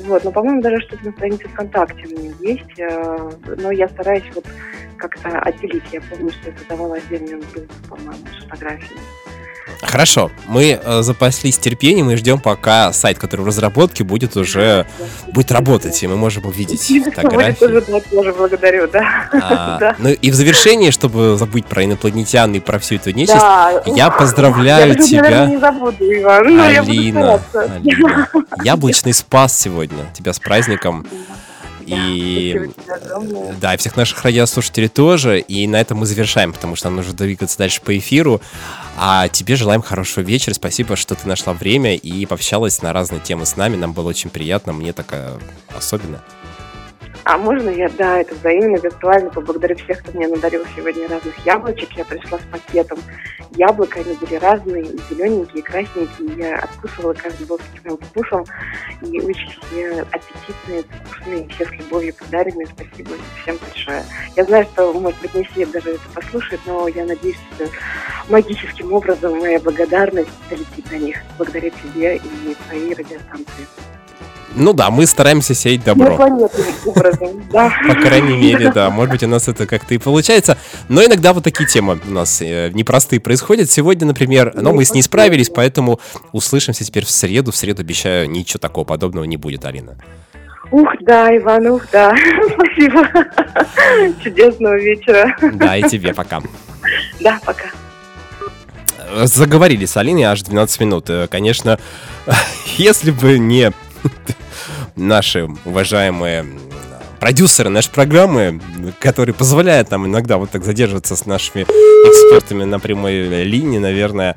[0.00, 2.78] вот, но, по-моему, даже что-то на странице ВКонтакте у меня есть,
[3.62, 4.44] но я стараюсь вот
[4.98, 9.23] как-то отделить, я помню, что я создавала отдельную группу, по-моему, с фотографиями.
[9.86, 14.86] Хорошо, мы э, запаслись терпением и ждем, пока сайт, который в разработке, будет уже
[15.28, 17.66] будет работать, и мы можем увидеть фотографии.
[17.66, 19.28] Будет тоже благодарю, да.
[19.32, 19.96] А, да.
[19.98, 23.82] Ну и в завершении, чтобы забыть про инопланетян и про всю эту нечисть, да.
[23.86, 26.60] я поздравляю я тебя, наверное, не забуду, Иван.
[26.60, 28.44] Алина, Алина.
[28.62, 30.04] Яблочный спас сегодня.
[30.14, 31.06] Тебя с праздником.
[31.86, 32.70] И
[33.60, 35.40] да, и всех наших радиослушателей тоже.
[35.40, 38.40] И на этом мы завершаем, потому что нам нужно двигаться дальше по эфиру.
[38.96, 40.54] А тебе желаем хорошего вечера.
[40.54, 43.76] Спасибо, что ты нашла время и пообщалась на разные темы с нами.
[43.76, 44.72] Нам было очень приятно.
[44.72, 45.38] Мне такая
[45.76, 46.22] особенно.
[47.24, 51.92] А можно я, да, это взаимно, виртуально поблагодарю всех, кто мне надарил сегодня разных яблочек.
[51.92, 52.98] Я пришла с пакетом
[53.52, 56.36] яблок, они были разные, и зелененькие, и красненькие.
[56.36, 58.44] Я откусывала, каждый был с своим вкусом.
[59.02, 62.66] И очень аппетитные, вкусные, все с любовью подаренные.
[62.66, 63.10] Спасибо
[63.42, 64.02] всем большое.
[64.36, 67.66] Я знаю, что, может быть, не все даже это послушают, но я надеюсь, что
[68.28, 73.66] магическим образом моя благодарность долетит до них благодаря тебе и твоей радиостанции.
[74.56, 76.14] Ну да, мы стараемся сеять добро.
[76.14, 77.72] образом, да.
[77.88, 78.90] По крайней мере, да.
[78.94, 80.56] Может быть, у нас это как-то и получается.
[80.88, 83.70] Но иногда вот такие темы у нас э, непростые происходят.
[83.70, 85.98] Сегодня, например, но мы с ней справились, поэтому
[86.32, 87.50] услышимся теперь в среду.
[87.52, 89.96] В среду, обещаю, ничего такого подобного не будет, Алина.
[90.70, 92.14] Ух, да, Иван, ух, да.
[92.54, 93.06] Спасибо.
[94.22, 95.36] Чудесного вечера.
[95.54, 96.40] Да, и тебе пока.
[97.20, 97.66] Да, пока.
[99.24, 101.10] Заговорили с Алиной аж 12 минут.
[101.10, 101.78] Э, конечно,
[102.76, 103.72] если бы не
[104.96, 106.46] наши уважаемые
[107.20, 108.60] продюсеры нашей программы,
[108.98, 114.36] который позволяет нам иногда вот так задерживаться с нашими экспертами на прямой линии, наверное.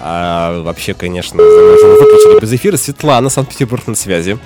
[0.00, 2.76] А вообще, конечно, можем выключили без эфира.
[2.76, 4.38] Светлана, Санкт-Петербург на связи.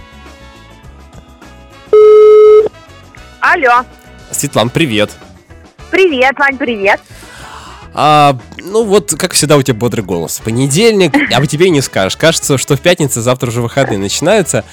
[3.40, 3.84] Алло.
[4.30, 5.12] Светлан, привет.
[5.90, 7.00] Привет, Вань, привет.
[7.94, 10.40] А, ну вот, как всегда, у тебя бодрый голос.
[10.44, 12.16] Понедельник, а тебе и не скажешь.
[12.16, 14.64] Кажется, что в пятницу, завтра уже выходные начинаются.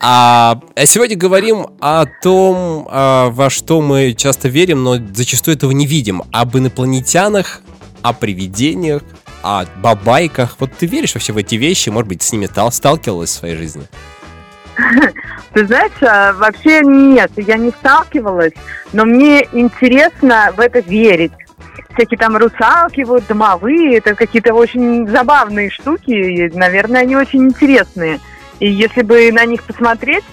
[0.00, 5.72] А, а сегодня говорим о том, а, во что мы часто верим, но зачастую этого
[5.72, 6.22] не видим.
[6.32, 7.60] Об инопланетянах,
[8.02, 9.02] о привидениях,
[9.42, 10.56] о бабайках.
[10.58, 11.88] Вот ты веришь вообще в эти вещи?
[11.90, 13.82] Может быть, с ними сталкивалась в своей жизни?
[15.52, 18.52] Ты знаешь, а, вообще нет, я не сталкивалась,
[18.92, 21.32] но мне интересно в это верить.
[21.94, 28.20] Всякие там русалки, вот домовые, это какие-то очень забавные штуки, и, наверное, они очень интересные.
[28.58, 30.24] И если бы на них посмотреть,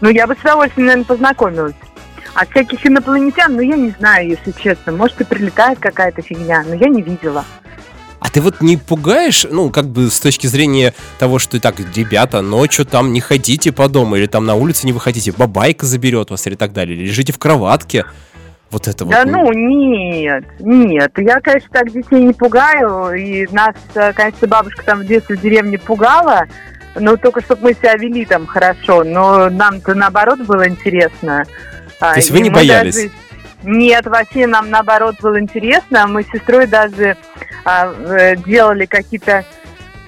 [0.00, 1.74] ну, я бы с удовольствием, наверное, познакомилась.
[2.34, 4.92] А всяких инопланетян, ну, я не знаю, если честно.
[4.92, 7.44] Может, и прилетает какая-то фигня, но я не видела.
[8.20, 12.42] А ты вот не пугаешь, ну, как бы с точки зрения того, что так, ребята,
[12.42, 16.46] ночью там не ходите по дому, или там на улице не выходите, бабайка заберет вас
[16.46, 18.04] или так далее, или лежите в кроватке.
[18.70, 19.32] Вот это да вот.
[19.32, 21.12] ну, нет, нет.
[21.16, 23.12] Я, конечно, так детей не пугаю.
[23.14, 26.46] И нас, э, конечно, бабушка там в детстве в деревне пугала.
[26.94, 29.02] Но только чтобы мы себя вели там хорошо.
[29.02, 31.44] Но нам-то наоборот было интересно.
[31.98, 32.94] То есть вы не боялись?
[32.94, 33.10] Даже...
[33.64, 36.06] Нет, вообще нам наоборот было интересно.
[36.06, 37.16] Мы с сестрой даже
[37.64, 39.44] а, э, делали какие-то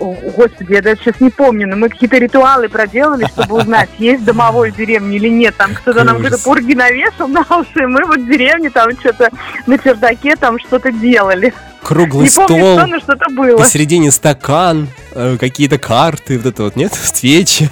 [0.03, 4.71] Господи, я даже сейчас не помню, но мы какие-то ритуалы проделали, чтобы узнать, есть домовой
[4.71, 5.55] в деревне или нет.
[5.57, 9.31] Там кто-то нам какие-то пурги навешал на уши, и мы вот в деревне там что-то
[9.67, 11.55] на чердаке там что-то делали.
[11.83, 13.59] Круглый не стол, помню, что, но что-то было.
[13.59, 16.93] посередине стакан, э, какие-то карты, вот это вот, нет?
[17.15, 17.69] Свечи.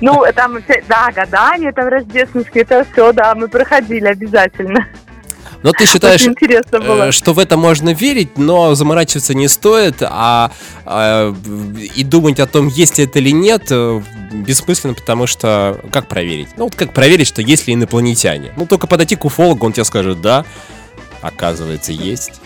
[0.00, 4.86] Ну, там, да, гадания там рождественские, это все, да, мы проходили обязательно.
[5.62, 10.50] Но ты считаешь, э, что в это можно верить, но заморачиваться не стоит, а,
[10.84, 11.34] а
[11.94, 14.00] и думать о том, есть ли это или нет, э,
[14.32, 16.48] бессмысленно, потому что как проверить?
[16.56, 18.52] Ну вот как проверить, что есть ли инопланетяне?
[18.56, 20.44] Ну только подойти к уфологу, он тебе скажет, да,
[21.22, 22.40] оказывается, есть.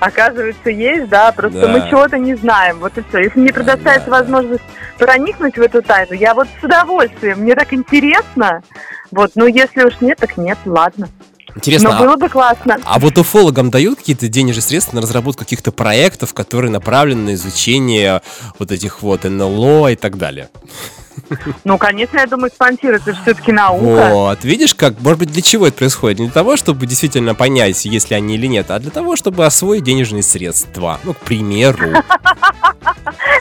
[0.00, 1.68] Оказывается, есть, да, просто да.
[1.68, 3.20] мы чего-то не знаем, вот и все.
[3.20, 4.64] Если мне предоставится да, возможность
[4.98, 8.64] проникнуть в эту тайну, я вот с удовольствием, мне так интересно,
[9.12, 11.08] вот, но если уж нет, так нет, ладно.
[11.54, 12.78] Интересно, Но было бы классно.
[12.84, 17.34] А, а вот уфологам дают какие-то денежные средства на разработку каких-то проектов, которые направлены на
[17.34, 18.22] изучение
[18.58, 20.48] вот этих вот НЛО и так далее?
[21.64, 24.10] Ну, конечно, я думаю, спонсирует, это все-таки наука.
[24.12, 26.18] Вот, видишь, как, может быть, для чего это происходит?
[26.18, 29.46] Не для того, чтобы действительно понять, есть ли они или нет, а для того, чтобы
[29.46, 31.00] освоить денежные средства.
[31.04, 31.92] Ну, к примеру.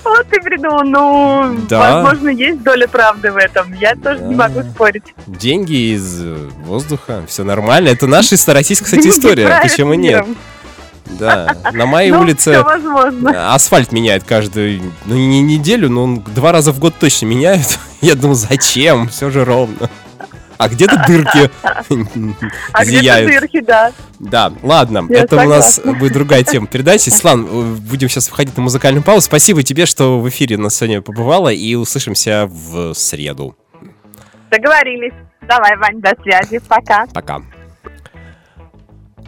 [0.03, 3.73] Вот ты придумал, ну, возможно, есть доля правды в этом.
[3.73, 5.03] Я тоже не могу спорить.
[5.27, 6.21] Деньги из
[6.65, 7.89] воздуха, все нормально.
[7.89, 9.59] Это наша российская, кстати, история.
[9.61, 10.25] Почему нет?
[11.19, 12.63] Да, на моей ну, улице
[13.35, 17.79] асфальт меняет каждую, ну не неделю, но он два раза в год точно меняют.
[18.01, 19.07] Я думаю, зачем?
[19.09, 19.89] Все же ровно.
[20.57, 21.49] А где-то дырки
[22.71, 23.27] а зияют.
[23.27, 23.91] где дырки, да.
[24.19, 25.83] Да, ладно, Я это согласна.
[25.83, 27.09] у нас будет другая тема передачи.
[27.09, 27.45] Слан,
[27.77, 29.25] будем сейчас выходить на музыкальную паузу.
[29.25, 33.55] Спасибо тебе, что в эфире у нас сегодня побывала, и услышимся в среду.
[34.51, 35.13] Договорились.
[35.47, 36.59] Давай, Вань, до связи.
[36.67, 37.07] Пока.
[37.07, 37.41] Пока.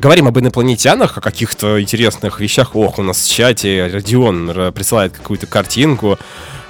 [0.04, 2.76] Говорим об инопланетянах, о каких-то интересных вещах.
[2.76, 6.20] Ох, у нас в чате Родион присылает какую-то картинку.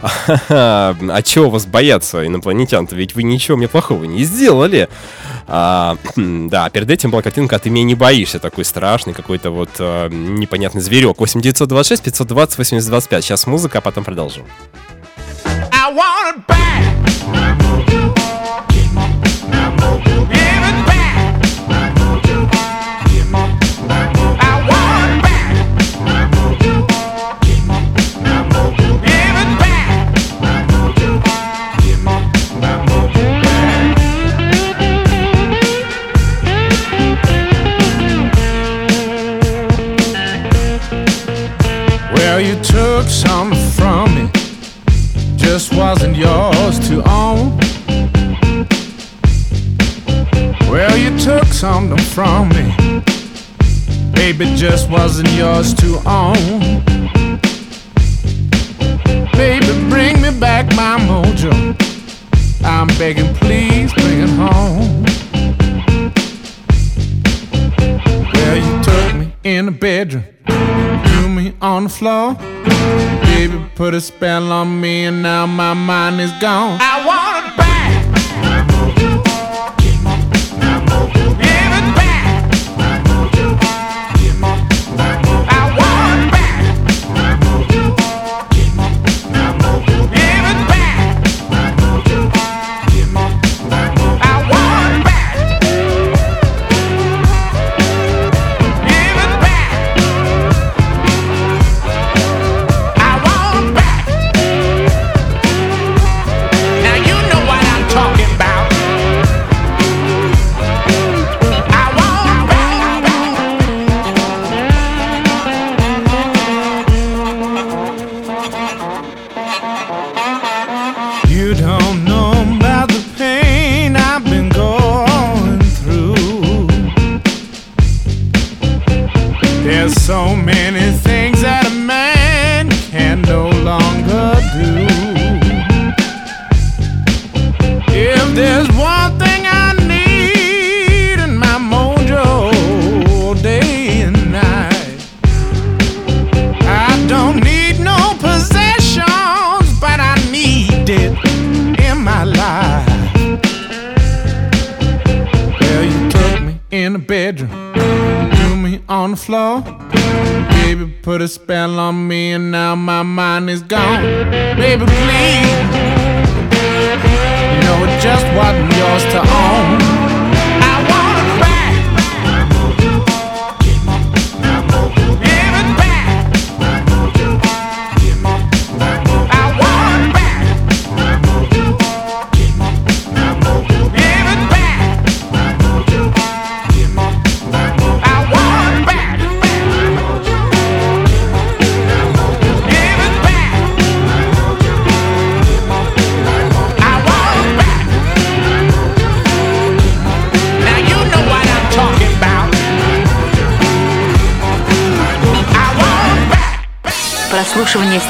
[0.50, 2.96] А чего вас бояться, инопланетян-то?
[2.96, 4.88] Ведь вы ничего мне плохого не сделали.
[5.48, 9.70] А, да, перед этим была картинка, а ты меня не боишься, такой страшный какой-то вот
[9.80, 11.20] а, непонятный зверек.
[11.20, 13.24] 8926 520 8025.
[13.24, 14.44] Сейчас музыка, а потом продолжим.
[15.72, 17.13] I want it back.
[45.76, 47.58] Wasn't yours to own.
[50.70, 53.02] Well, you took something from me.
[54.14, 56.84] Baby, just wasn't yours to own.
[59.34, 61.54] Baby, bring me back my mojo.
[62.64, 65.13] I'm begging, please bring it home.
[69.44, 72.38] In the bedroom, threw me on the floor
[73.48, 76.78] baby put a spell on me, and now my mind is gone.
[76.82, 77.33] I want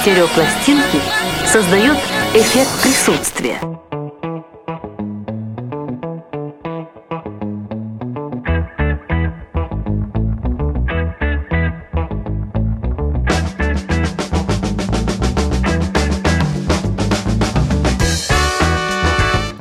[0.04, 1.00] стереопластинки
[1.46, 1.98] создает
[2.34, 3.58] эффект присутствия.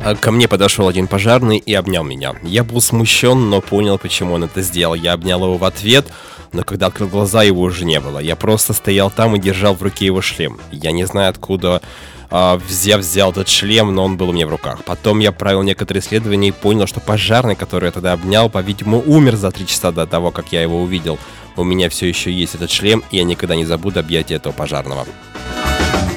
[0.05, 2.35] А Ко мне подошел один пожарный и обнял меня.
[2.43, 4.95] Я был смущен, но понял, почему он это сделал.
[4.95, 6.09] Я обнял его в ответ,
[6.53, 8.19] но когда открыл глаза, его уже не было.
[8.19, 10.59] Я просто стоял там и держал в руке его шлем.
[10.71, 11.83] Я не знаю, откуда
[12.31, 14.85] а, взяв, взял этот шлем, но он был у меня в руках.
[14.85, 19.37] Потом я провел некоторые исследования и понял, что пожарный, который я тогда обнял, по-видимому, умер
[19.37, 21.19] за три часа до того, как я его увидел.
[21.57, 25.07] У меня все еще есть этот шлем, и я никогда не забуду объятия этого пожарного.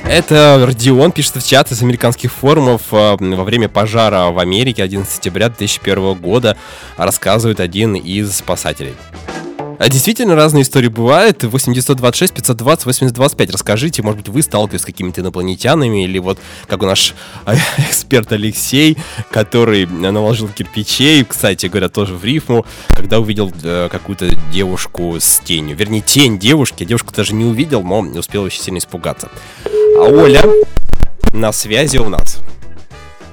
[0.05, 5.11] Это Родион пишет в чат из американских форумов э, во время пожара в Америке 11
[5.11, 6.55] сентября 2001 года
[6.95, 8.93] рассказывает один из спасателей.
[9.77, 11.43] А Действительно, разные истории бывают.
[11.43, 13.51] 8926 520 8025.
[13.51, 17.13] Расскажите, может быть, вы сталкивались с какими-то инопланетянами, или вот как у наш
[17.45, 18.97] э, эксперт Алексей,
[19.31, 25.75] который наложил кирпичей, кстати говоря, тоже в рифму, когда увидел э, какую-то девушку с тенью.
[25.75, 26.83] Вернее, тень девушки.
[26.83, 29.29] Девушку даже не увидел, но успел очень сильно испугаться.
[29.65, 30.43] А Оля
[31.33, 32.39] на связи у нас.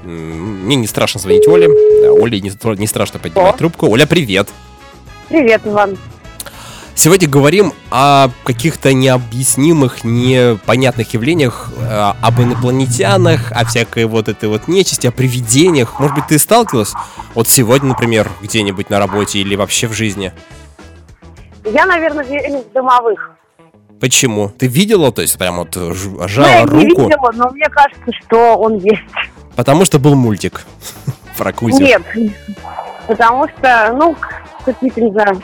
[0.05, 1.69] Мне не страшно звонить Оле.
[1.69, 3.89] Оле не, не страшно поднимать трубку.
[3.89, 4.49] Оля, привет.
[5.29, 5.97] Привет, Иван.
[6.95, 14.69] Сегодня говорим о каких-то необъяснимых, непонятных явлениях, э, об инопланетянах, о всякой вот этой вот
[14.69, 15.99] нечисти, о привидениях.
[15.99, 16.93] Может быть, ты сталкивалась?
[17.35, 20.33] Вот сегодня, например, где-нибудь на работе или вообще в жизни.
[21.65, 23.31] Я, наверное, верю в домовых.
[23.99, 24.51] Почему?
[24.51, 27.03] Ты видела, то есть прям вот э, ж- Ну, жала я не руку?
[27.05, 29.01] видела, но мне кажется, что он есть.
[29.57, 30.67] Потому что был мультик
[31.39, 31.79] про Кузю.
[31.83, 32.03] Нет,
[33.07, 34.15] потому что, ну,
[34.65, 35.43] какие-то, не знаю,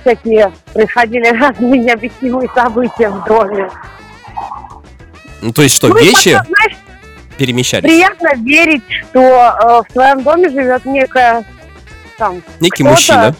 [0.00, 3.70] всякие происходили разные необъяснимые события в доме.
[5.40, 6.76] Ну, то есть что, Ну, вещи как-то, знаешь,
[7.36, 7.88] перемещались?
[7.88, 11.44] приятно верить, что э, в твоем доме живет некая
[12.16, 13.34] там Некий мужчина.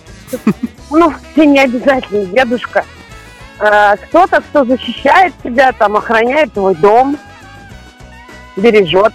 [0.90, 2.84] ну, не обязательно, дедушка.
[3.58, 7.18] Э, кто-то, кто защищает тебя, там, охраняет твой дом,
[8.56, 9.12] бережет.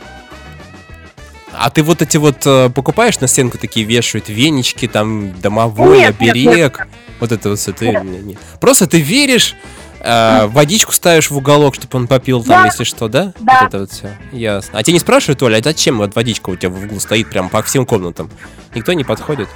[1.53, 6.19] А ты вот эти вот э, покупаешь на стенку такие вешают венички, там домовой, Нет,
[6.19, 6.87] нет, оберег.
[7.23, 8.37] Вот это вот всё, ты не- не.
[8.59, 9.55] Просто ты веришь,
[10.01, 12.65] э, водичку ставишь в уголок, чтобы он попил там, Да.
[12.65, 13.31] если что, да?
[13.39, 13.59] Да.
[13.61, 14.09] Вот это вот все.
[14.33, 14.77] Ясно.
[14.77, 17.47] А тебе не спрашивают, Оля, а зачем вот водичка у тебя в углу стоит прям
[17.47, 18.29] по всем комнатам?
[18.75, 19.47] Никто не подходит?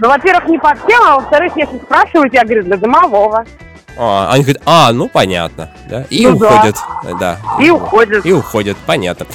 [0.00, 3.44] Ну, во-первых, не по всем, а во-вторых, если спрашивают, я говорю, для домового.
[3.96, 6.04] А, они говорят, а, ну понятно, да?
[6.10, 6.46] И Ну да.
[6.48, 6.76] уходят,
[7.20, 7.38] да.
[7.60, 8.26] И уходят.
[8.26, 9.26] И уходят, понятно.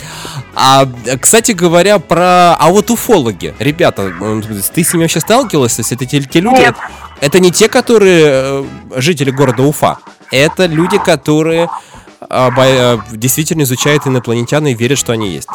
[0.56, 2.56] А, э, кстати говоря, про...
[2.56, 5.76] А вот уфологи, ребята, м, ты с ними вообще сталкивалась?
[5.76, 6.60] То есть это те, те люди...
[6.60, 6.76] Нет.
[7.22, 8.64] Это не те, которые э,
[8.98, 9.98] жители города Уфа.
[10.32, 11.70] Это люди, которые
[12.30, 15.50] бо- э, действительно изучают инопланетян и верят, что они есть.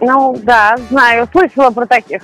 [0.00, 2.22] Ну, да, знаю, слышала про таких.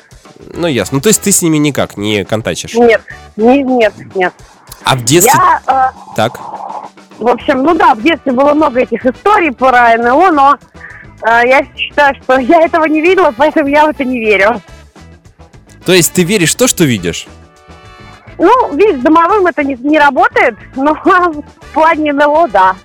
[0.55, 0.97] Ну, ясно.
[0.97, 2.75] Ну, то есть ты с ними никак не контачишь.
[2.75, 3.03] Нет,
[3.37, 4.33] не, нет, нет.
[4.85, 5.33] А в детстве...
[5.35, 6.39] Я, э, Так.
[7.19, 10.59] в общем, ну да, в детстве было много этих историй про НЛО, но
[11.23, 14.61] э, я считаю, что я этого не видела, поэтому я в это не верю.
[15.85, 17.27] То есть ты веришь в то, что видишь?
[18.39, 22.77] Ну, видишь, домовым это не, не работает, но в плане НЛО, да.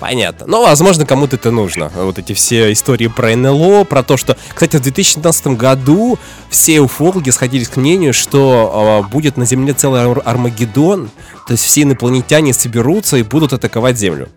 [0.00, 0.44] Понятно.
[0.46, 1.90] Ну, возможно, кому-то это нужно.
[1.94, 4.36] Вот эти все истории про НЛО, про то, что...
[4.52, 6.18] Кстати, в 2015 году
[6.50, 11.08] все уфологи сходились к мнению, что э, будет на Земле целый Ар- Армагеддон,
[11.46, 14.28] то есть все инопланетяне соберутся и будут атаковать Землю.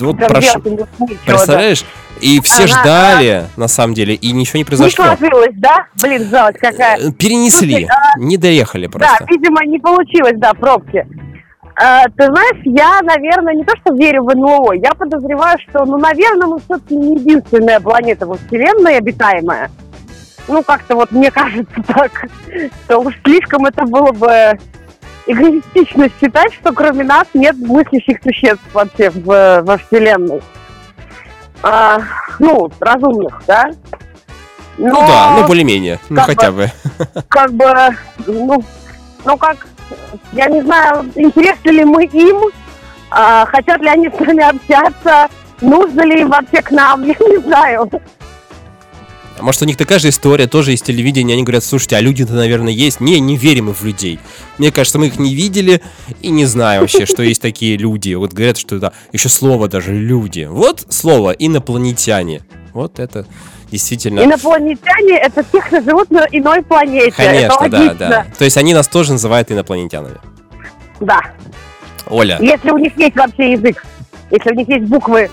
[0.00, 0.28] Вот да.
[1.26, 1.84] Представляешь?
[2.20, 5.06] И все Ага, ждали, на самом деле, и ничего не Не произошло.
[5.06, 5.86] сложилось, да?
[6.00, 6.98] Блин, жалость какая.
[6.98, 9.26] Э, Перенесли, Слушай, а- не доехали Да, просто.
[9.28, 11.04] видимо, не получилось, да, пробки.
[11.76, 15.96] А, ты знаешь, я, наверное, не то что верю в НЛО, я подозреваю, что, ну,
[15.98, 19.70] наверное, мы все-таки не единственная планета во Вселенной обитаемая.
[20.48, 22.26] Ну, как-то вот мне кажется так,
[22.84, 24.58] что уж слишком это было бы
[25.26, 30.42] эгоистично считать, что кроме нас нет мыслящих существ вообще в, во Вселенной.
[31.62, 32.00] А,
[32.38, 33.70] ну, разумных, да?
[34.78, 36.64] Но, ну да, ну более-менее, ну хотя бы,
[36.98, 37.22] бы.
[37.28, 37.72] Как бы,
[38.26, 38.64] ну,
[39.24, 39.66] ну как,
[40.32, 42.50] я не знаю, интересны ли мы им,
[43.10, 45.28] а, хотят ли они с нами общаться,
[45.60, 47.90] нужно ли им вообще к нам, я не знаю.
[49.38, 51.34] А может, у них такая же история, тоже из телевидения.
[51.34, 53.00] Они говорят, слушайте, а люди-то, наверное, есть.
[53.00, 54.20] Не, не верим мы в людей.
[54.58, 55.80] Мне кажется, мы их не видели
[56.20, 58.14] и не знаю вообще, что есть такие люди.
[58.14, 60.46] Вот говорят, что это еще слово даже люди.
[60.50, 62.42] Вот слово инопланетяне.
[62.72, 63.26] Вот это
[63.72, 64.20] действительно...
[64.20, 67.12] Инопланетяне— это те, кто живут на иной планете.
[67.16, 68.26] Конечно, да, да.
[68.38, 70.18] То есть они нас тоже называют инопланетянами.
[71.00, 71.20] Да.
[72.06, 72.38] Оля.
[72.40, 73.84] Если у них есть вообще язык.
[74.30, 75.28] Если у них есть буквы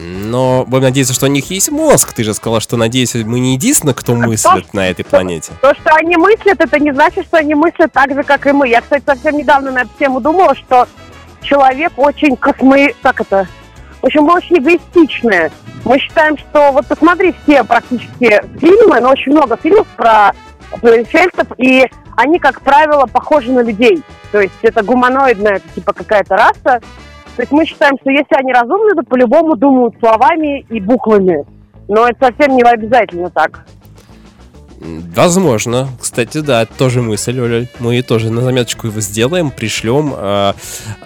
[0.00, 2.12] но будем надеяться, что у них есть мозг.
[2.12, 5.52] Ты же сказала, что, надеюсь, мы не единственные, кто мыслит то, на этой планете.
[5.60, 8.68] То, что они мыслят, это не значит, что они мыслят так же, как и мы.
[8.68, 10.88] Я, кстати, совсем недавно на эту тему думала, что
[11.42, 12.94] человек очень космы...
[13.02, 13.46] Как это?
[14.02, 15.50] В общем, очень эгоистичные.
[15.84, 16.72] Мы считаем, что...
[16.72, 20.32] Вот посмотри все практически фильмы, но очень много фильмов про
[20.80, 21.84] пришельцев, и
[22.16, 24.02] они, как правило, похожи на людей.
[24.32, 26.80] То есть это гуманоидная, это типа какая-то раса,
[27.40, 31.44] то есть мы считаем, что если они разумны, то по-любому думают словами и буквами.
[31.88, 33.64] Но это совсем не обязательно так.
[34.80, 35.88] Возможно.
[36.00, 37.66] Кстати, да, это тоже мысль, Оля.
[37.80, 40.52] Мы тоже на заметочку его сделаем, пришлем э,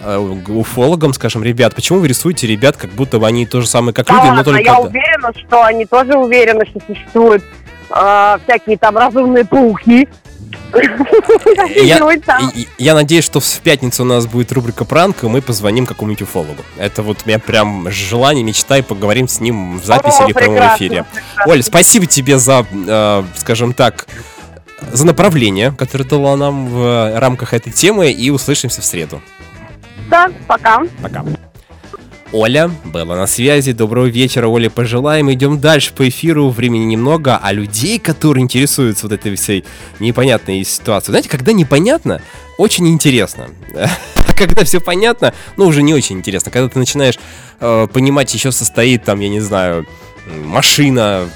[0.00, 0.16] э,
[0.48, 4.06] уфологам, скажем, ребят, почему вы рисуете ребят, как будто бы они то же самое, как
[4.06, 4.62] да люди, ладно, но только...
[4.62, 7.42] Я уверена, что они тоже уверены, что существуют
[7.90, 10.08] э, всякие там разумные пауки,
[11.76, 12.00] я,
[12.78, 16.62] я надеюсь, что в пятницу у нас будет рубрика пранк, и мы позвоним какому-нибудь уфологу.
[16.76, 20.32] Это вот у меня прям желание, мечта, и поговорим с ним в записи О, или
[20.32, 21.04] в прямом эфире.
[21.46, 24.06] Оль, спасибо тебе за, э, скажем так,
[24.92, 29.20] за направление, которое дала нам в рамках этой темы, и услышимся в среду.
[30.08, 30.82] Да, пока.
[31.02, 31.24] Пока.
[32.34, 33.70] Оля была на связи.
[33.70, 35.32] Доброго вечера, Оля, пожелаем.
[35.32, 36.48] Идем дальше по эфиру.
[36.48, 39.64] Времени немного, а людей, которые интересуются вот этой всей
[40.00, 41.12] непонятной ситуацией.
[41.12, 42.20] Знаете, когда непонятно,
[42.58, 43.50] очень интересно.
[44.36, 46.50] Когда все понятно, ну, уже не очень интересно.
[46.50, 47.20] Когда ты начинаешь
[47.60, 49.86] э, понимать, еще состоит там, я не знаю,
[50.26, 51.28] машина,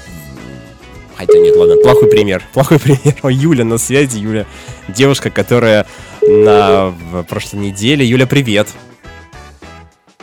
[1.15, 2.43] Хотя нет, ладно, плохой пример.
[2.53, 3.15] Плохой пример.
[3.23, 4.17] Юля на связи.
[4.17, 4.45] Юля,
[4.89, 5.85] девушка, которая
[6.21, 6.93] на
[7.29, 8.05] прошлой неделе.
[8.05, 8.67] Юля, привет.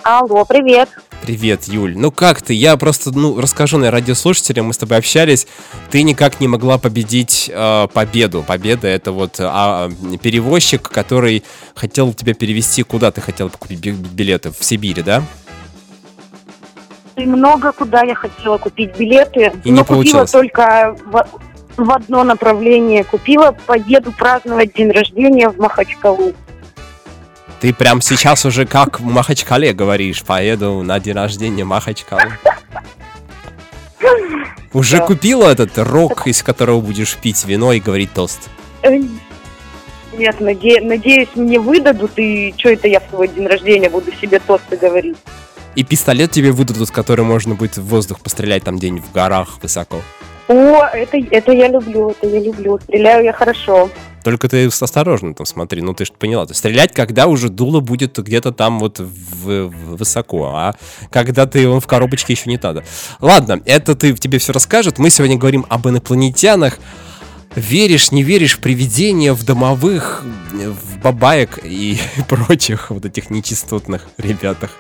[0.09, 0.88] Алло, привет.
[1.20, 1.98] Привет, Юль.
[1.98, 2.54] Ну как ты?
[2.54, 5.48] Я просто, ну, расскажу на радиослушателям, мы с тобой общались.
[5.90, 8.44] Ты никак не могла победить э, победу.
[8.46, 9.90] Победа это вот а,
[10.22, 11.42] перевозчик, который
[11.74, 14.52] хотел тебя перевести куда ты хотела купить билеты?
[14.52, 15.24] В Сибири, да?
[17.16, 20.30] И много куда я хотела купить билеты, И но не купила получилось.
[20.30, 21.26] только в,
[21.78, 23.02] в одно направление.
[23.02, 26.32] Купила, поеду праздновать день рождения в Махачкалу.
[27.67, 32.31] Ты прям сейчас уже как в Махачкале говоришь, поеду на день рождения Махачкалу.
[34.73, 38.51] Уже купила этот рок, из которого будешь пить вино и говорить тост?
[38.83, 38.97] Э,
[40.17, 44.39] нет, наде- надеюсь, мне выдадут, и что это я в свой день рождения буду себе
[44.39, 45.17] тосты говорить.
[45.75, 49.59] И пистолет тебе выдадут, с которым можно будет в воздух пострелять там где-нибудь в горах
[49.61, 50.03] высоко.
[50.49, 52.78] О, это, это я люблю, это я люблю.
[52.80, 53.90] Стреляю я хорошо.
[54.22, 56.47] Только ты осторожно там смотри, ну ты же поняла.
[56.47, 60.74] То стрелять, когда уже дуло будет где-то там вот в, в, высоко, а
[61.11, 62.84] когда ты он в коробочке еще не надо.
[63.20, 64.99] Ладно, это ты тебе все расскажет.
[64.99, 66.78] Мы сегодня говорим об инопланетянах.
[67.55, 70.22] Веришь, не веришь в привидения, в домовых,
[70.53, 74.70] в бабаек и прочих вот этих нечистотных ребятах?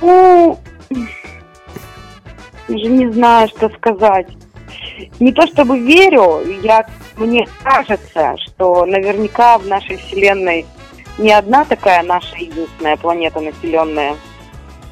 [0.00, 0.60] Ну,
[2.68, 4.28] даже не знаю, что сказать
[5.20, 6.86] не то чтобы верю, я,
[7.16, 10.66] мне кажется, что наверняка в нашей Вселенной
[11.18, 14.16] не одна такая наша единственная планета, населенная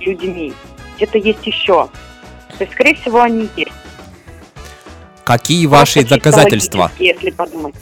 [0.01, 0.53] людьми.
[0.97, 1.89] Где-то есть еще.
[2.57, 3.73] То есть, скорее всего, они есть.
[5.25, 6.91] Какие ваши Просто доказательства?
[6.99, 7.75] Если подумать.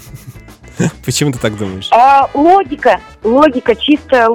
[1.05, 1.89] Почему ты так думаешь?
[1.91, 3.01] А, логика.
[3.23, 4.31] Логика чистая.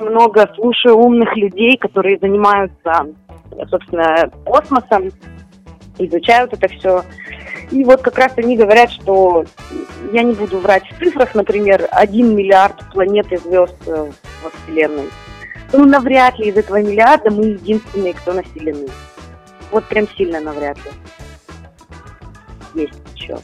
[0.00, 3.06] Много слушаю умных людей, которые занимаются,
[3.68, 5.10] собственно, космосом,
[5.98, 7.04] изучают это все.
[7.70, 9.44] И вот как раз они говорят, что
[10.12, 14.10] я не буду врать в цифрах, например, один миллиард планет и звезд э,
[14.42, 15.08] во Вселенной.
[15.72, 18.88] Ну, навряд ли из этого миллиарда мы единственные, кто населены.
[19.70, 20.90] Вот прям сильно навряд ли.
[22.82, 23.38] Есть еще.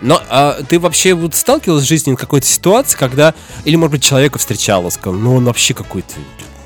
[0.00, 4.02] Но а, ты вообще вот сталкивалась в жизни в какой-то ситуации, когда, или, может быть,
[4.02, 6.14] человека встречала, сказал, ну он вообще какой-то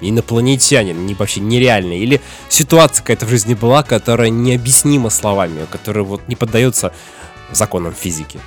[0.02, 1.98] инопланетянин, не, вообще нереальный.
[1.98, 6.92] Или ситуация какая-то в жизни была, которая необъяснима словами, которая вот не поддается
[7.52, 8.40] законам физики.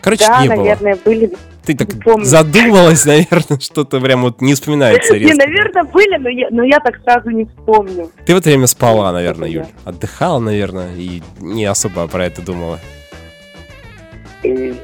[0.00, 1.04] Короче, да, не наверное, было.
[1.04, 1.32] были.
[1.64, 2.26] Ты так Помню.
[2.26, 5.18] задумалась, наверное, что-то прям вот не вспоминается.
[5.18, 8.10] Не, наверное, были, но я, но я так сразу не вспомню.
[8.26, 9.66] Ты в это время спала, наверное, Юль.
[9.84, 12.78] Отдыхала, наверное, и не особо про это думала.
[14.42, 14.74] Э,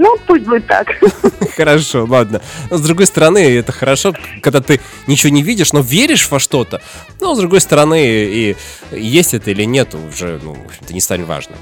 [0.00, 0.86] ну, пусть будет так.
[1.56, 2.40] Хорошо, ладно.
[2.70, 6.80] Но с другой стороны, это хорошо, когда ты ничего не видишь, но веришь во что-то.
[7.20, 8.56] Но с другой стороны, и
[8.92, 11.56] есть это или нет, уже, ну, в общем-то, не столь важно.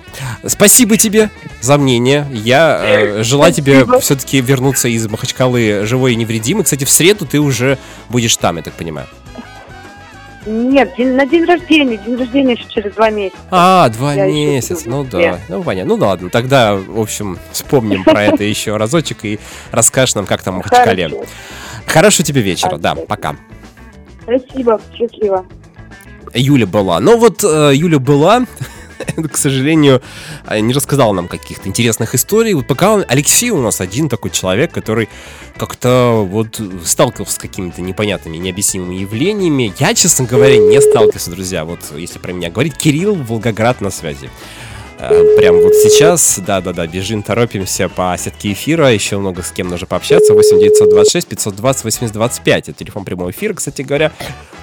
[0.46, 1.30] Спасибо тебе
[1.62, 2.26] за мнение.
[2.30, 6.64] Я э, желаю тебе все-таки вернуться из Махачкалы живой и невредимый.
[6.64, 7.78] Кстати, в среду ты уже
[8.10, 9.08] будешь там, я так понимаю.
[10.46, 11.96] Нет, день- на день рождения.
[11.96, 13.38] День рождения еще через два месяца.
[13.50, 15.40] А, два Я месяца, ну да.
[15.48, 15.96] Ну, понятно.
[15.96, 19.40] Ну, ладно, тогда, в общем, вспомним про это еще разочек и
[19.72, 21.08] расскажешь нам, как там в Махачкале.
[21.08, 21.24] Хорошо.
[21.86, 23.36] Хорошего тебе вечера, да, пока.
[24.22, 25.46] Спасибо, счастливо.
[26.34, 27.00] Юля была.
[27.00, 28.44] Но вот э, Юля была,
[29.32, 30.02] к сожалению,
[30.46, 32.54] э, не рассказала нам каких-то интересных историй.
[32.54, 35.08] Вот пока он, Алексей у нас один такой человек, который
[35.56, 39.72] как-то вот сталкивался с какими-то непонятными, необъяснимыми явлениями.
[39.78, 41.64] Я, честно говоря, не сталкивался, друзья.
[41.64, 44.30] Вот если про меня говорить, Кирилл Волгоград на связи.
[44.98, 49.86] Э, Прям вот сейчас, да-да-да, бежим, торопимся по сетке эфира, еще много с кем нужно
[49.86, 54.12] пообщаться, 8 926 520 80 25, это телефон прямого эфира, кстати говоря,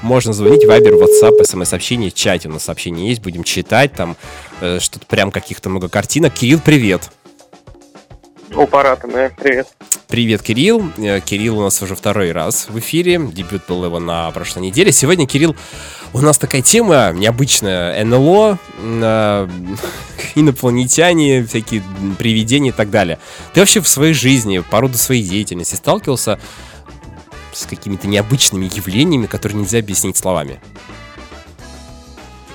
[0.01, 4.17] можно звонить, вайбер, WhatsApp, смс-сообщение, чате у нас сообщения есть, будем читать, там
[4.61, 6.33] э, что-то прям каких-то много картинок.
[6.33, 7.11] Кирилл, привет!
[8.55, 9.67] Упарата, да, привет.
[10.07, 10.91] Привет, Кирилл.
[10.97, 13.19] Э, Кирилл у нас уже второй раз в эфире.
[13.19, 14.91] Дебют был его на прошлой неделе.
[14.91, 15.55] Сегодня, Кирилл,
[16.13, 18.03] у нас такая тема необычная.
[18.05, 19.47] НЛО, э,
[20.35, 21.81] инопланетяне, всякие
[22.19, 23.17] привидения и так далее.
[23.53, 26.39] Ты вообще в своей жизни, по роду своей деятельности сталкивался
[27.53, 30.59] с какими-то необычными явлениями, которые нельзя объяснить словами?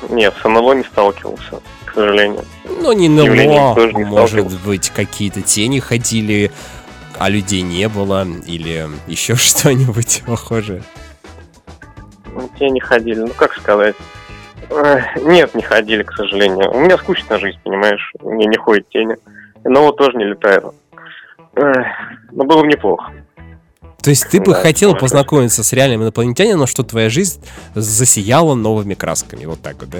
[0.08, 1.60] Нет, с НЛО не сталкивался,
[1.90, 2.44] к сожалению.
[2.64, 6.50] Ну, не НЛО, не может быть, какие-то тени ходили,
[7.18, 10.82] а людей не было, или еще что-нибудь похожее.
[12.32, 13.96] Ну, Те не ходили, ну как сказать.
[15.22, 16.70] Нет, не ходили, к сожалению.
[16.72, 18.12] У меня скучная жизнь, понимаешь?
[18.20, 19.16] Мне не ходят тени.
[19.64, 20.64] Но вот тоже не летает.
[21.54, 23.12] Но было бы неплохо.
[24.02, 28.54] То есть ты бы Да, хотел познакомиться с реальным инопланетянином, но что твоя жизнь засияла
[28.54, 29.44] новыми красками.
[29.44, 29.98] Вот так вот, да?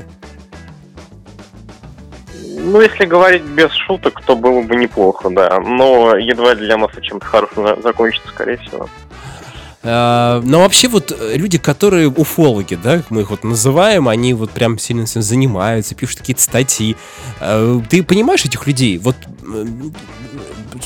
[2.69, 5.59] Ну, если говорить без шуток, то было бы неплохо, да.
[5.61, 8.89] Но едва ли для нас чем-то хорошим за- закончится, скорее всего.
[9.83, 14.51] А, Но вообще вот э, люди, которые уфологи, да, мы их вот называем, они вот
[14.51, 16.97] прям сильно этим занимаются, пишут какие-то статьи.
[17.41, 18.99] А, Ты понимаешь этих людей?
[18.99, 19.16] Вот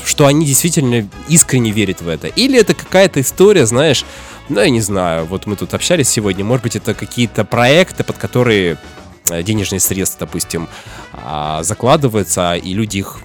[0.05, 2.27] что они действительно искренне верят в это?
[2.27, 4.05] Или это какая-то история, знаешь,
[4.49, 8.17] ну, я не знаю, вот мы тут общались сегодня, может быть, это какие-то проекты, под
[8.17, 8.77] которые
[9.25, 10.67] денежные средства, допустим,
[11.13, 13.19] а, закладываются, и люди их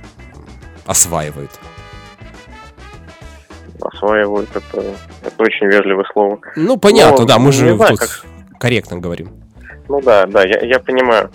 [0.86, 1.50] осваивают.
[3.80, 4.84] Осваивают это,
[5.22, 6.38] это очень вежливое слово.
[6.56, 8.24] Ну, понятно, Ну, да, мы же знаю, тут как-
[8.58, 9.30] корректно говорим.
[9.88, 11.30] Ну да, да, я, я понимаю.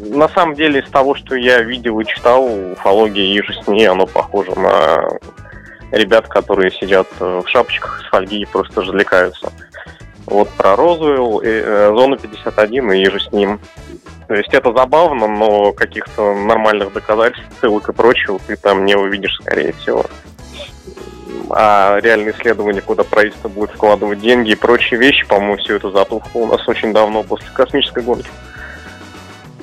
[0.00, 3.86] На самом деле, из того, что я видел и читал, уфология и же с ней,
[3.88, 5.08] оно похоже на
[5.92, 9.52] ребят, которые сидят э, в шапочках из фольги и просто развлекаются.
[10.30, 13.60] Вот про Розуэлл, и, э, Зону 51 и же с ним.
[14.26, 19.38] То есть это забавно, но каких-то нормальных доказательств, ссылок и прочего ты там не увидишь,
[19.40, 20.04] скорее всего.
[21.50, 26.40] А реальные исследования, куда правительство будет вкладывать деньги и прочие вещи, по-моему, все это затухло
[26.40, 28.28] у нас очень давно после космической гонки.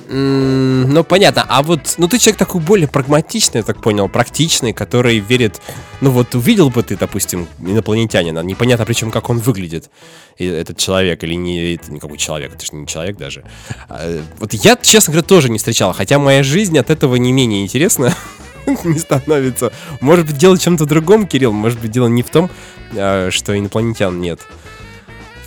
[0.08, 1.44] М, Ну, понятно.
[1.48, 5.60] А вот, ну, ты человек такой более прагматичный, я так понял, практичный, который верит...
[6.00, 9.90] Ну, вот увидел бы ты, допустим, инопланетянина, непонятно причем, как он выглядит,
[10.38, 13.44] этот человек, или не это никакой человек, это же не человек даже.
[13.88, 17.62] А, Вот я, честно говоря, тоже не встречал, хотя моя жизнь от этого не менее
[17.62, 18.14] интересна
[18.84, 19.72] не становится.
[20.00, 22.50] Может быть, дело в чем-то другом, Кирилл, может быть, дело не в том,
[22.94, 24.40] а, что инопланетян нет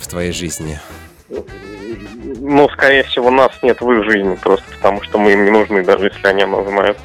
[0.00, 0.80] в твоей жизни.
[2.52, 5.84] Ну, скорее всего, нас нет в их жизни просто потому, что мы им не нужны,
[5.84, 6.98] даже если они нас знают.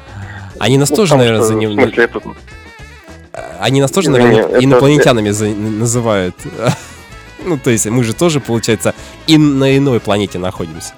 [0.58, 1.72] Они нас Ну, тоже, наверное, что, за В ним...
[1.74, 2.20] смысле, это...
[3.60, 6.34] Они нас тоже, Извини, наверное, это- инопланетянами за- называют.
[7.44, 8.92] Ну, то есть мы же тоже, получается,
[9.28, 10.94] и на иной планете находимся.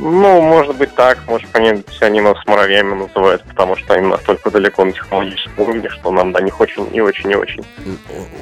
[0.00, 4.82] Ну, может быть так, может понять, они нас муравьями называют, потому что они настолько далеко
[4.84, 7.62] на технологическом уровне, что нам до них очень и очень и очень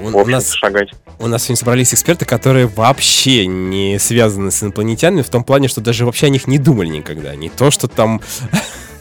[0.00, 0.92] У, у нас, шагать.
[1.18, 5.80] у нас сегодня собрались эксперты, которые вообще не связаны с инопланетянами, в том плане, что
[5.80, 7.34] даже вообще о них не думали никогда.
[7.34, 8.20] Не то, что там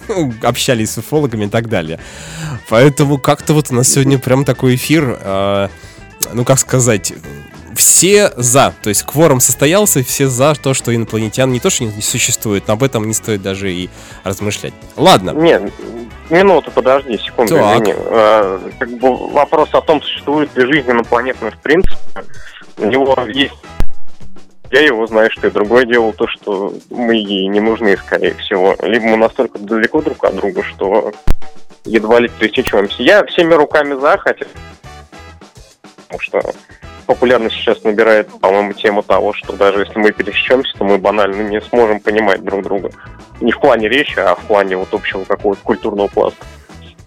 [0.42, 2.00] общались с уфологами и так далее.
[2.70, 5.68] Поэтому как-то вот у нас сегодня прям такой эфир, э,
[6.34, 7.14] ну как сказать,
[7.78, 8.74] все за.
[8.82, 12.74] То есть кворум состоялся, все за то, что инопланетян не то, что не существует, но
[12.74, 13.90] об этом не стоит даже и
[14.24, 14.74] размышлять.
[14.96, 15.32] Ладно.
[15.32, 15.72] Нет,
[16.30, 17.82] Минуту, подожди, секунду, Так.
[17.82, 17.94] извини.
[17.96, 21.98] Э, как бы вопрос о том, существует ли жизнь инопланетная в принципе.
[22.78, 23.54] У него есть...
[24.70, 28.76] Я его знаю, что и другое дело то, что мы ей не нужны, скорее всего.
[28.82, 31.14] Либо мы настолько далеко друг от друга, что
[31.86, 33.02] едва ли пересечемся.
[33.02, 34.46] Я всеми руками за, хотя...
[36.10, 36.42] Потому что
[37.08, 41.60] популярность сейчас набирает, по-моему, тему того, что даже если мы пересечемся, то мы банально не
[41.62, 42.92] сможем понимать друг друга.
[43.42, 46.46] Не в плане речи, а в плане вот общего какого-то культурного пласта.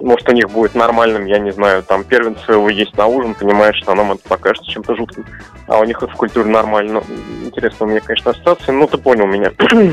[0.01, 3.77] Может, у них будет нормальным, я не знаю, там первенца своего есть на ужин, понимаешь,
[3.77, 5.27] что нам это покажется чем-то жутким.
[5.67, 7.03] А у них это в культуре нормально.
[7.09, 9.53] Ну, Интересно у меня, конечно, ассоциация, ну ты понял меня.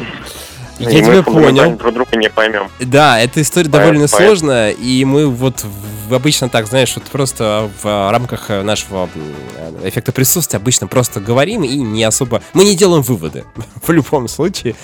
[0.80, 1.76] Я И тебя понял.
[1.78, 2.70] друг друга не поймем.
[2.80, 4.12] Да, эта история Поэт, довольно поэт.
[4.12, 5.64] сложная, и мы вот
[6.08, 11.20] в- обычно так, знаешь, вот просто в рамках э, нашего м, эффекта присутствия обычно просто
[11.20, 12.42] говорим и не особо...
[12.54, 13.44] Мы не делаем выводы
[13.84, 14.76] в любом случае,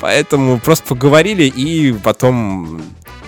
[0.00, 2.82] поэтому просто поговорили и потом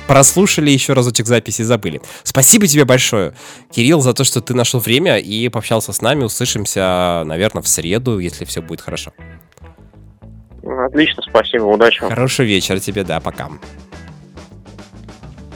[0.07, 2.03] прослушали еще разочек записи и забыли.
[2.25, 3.33] Спасибо тебе большое,
[3.71, 6.25] Кирилл, за то, что ты нашел время и пообщался с нами.
[6.25, 9.13] Услышимся, наверное, в среду, если все будет хорошо.
[10.65, 12.01] Отлично, спасибо, удачи.
[12.01, 13.51] Хорошего вечера тебе, да, пока.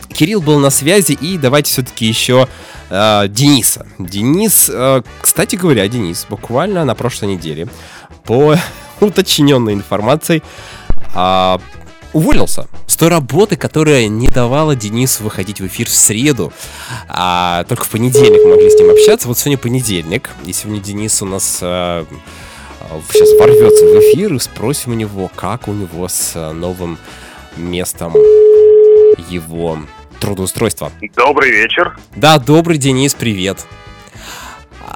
[0.09, 2.48] Кирилл был на связи, и давайте все-таки еще
[2.90, 3.86] э, Дениса.
[3.98, 7.68] Денис, э, кстати говоря, Денис, буквально на прошлой неделе,
[8.24, 8.56] по
[9.00, 10.42] уточненной информацией,
[11.14, 11.61] а,
[12.12, 16.52] уволился с той работы, которая не давала Денису выходить в эфир в среду.
[17.09, 19.28] А только в понедельник могли с ним общаться.
[19.28, 22.04] Вот сегодня понедельник, и сегодня Денис у нас э,
[23.11, 26.99] сейчас ворвется в эфир и спросим у него, как у него с э, новым
[27.57, 28.14] местом
[29.28, 29.78] его
[30.20, 30.91] трудоустройства.
[31.16, 31.99] Добрый вечер.
[32.16, 33.66] Да, добрый Денис, привет.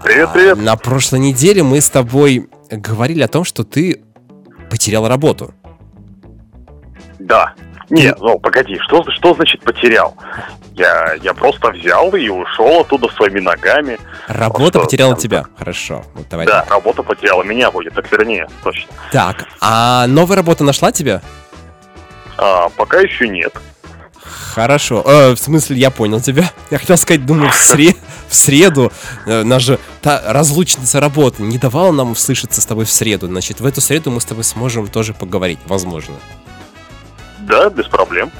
[0.02, 0.58] Привет, А, привет.
[0.58, 4.02] На прошлой неделе мы с тобой говорили о том, что ты
[4.70, 5.54] потерял работу.
[7.18, 7.54] Да.
[7.92, 10.16] Не, ну погоди, что, что значит потерял?
[10.72, 13.98] Я, я просто взял и ушел оттуда своими ногами.
[14.28, 15.44] Работа что, потеряла там, тебя.
[15.58, 16.02] Хорошо.
[16.14, 16.46] Вот давай.
[16.46, 18.90] Да, работа потеряла меня будет, так вернее, точно.
[19.12, 21.20] Так, а новая работа нашла тебя?
[22.38, 23.52] А, пока еще нет.
[24.54, 25.02] Хорошо.
[25.04, 26.50] Э, в смысле, я понял тебя.
[26.70, 27.96] Я хотел сказать, думаю, в, сре-
[28.28, 28.90] в среду.
[29.26, 33.26] э, нас же та разлучница работы не давала нам услышаться с тобой в среду.
[33.26, 36.14] Значит, в эту среду мы с тобой сможем тоже поговорить, возможно.
[37.42, 38.30] Да, без проблем.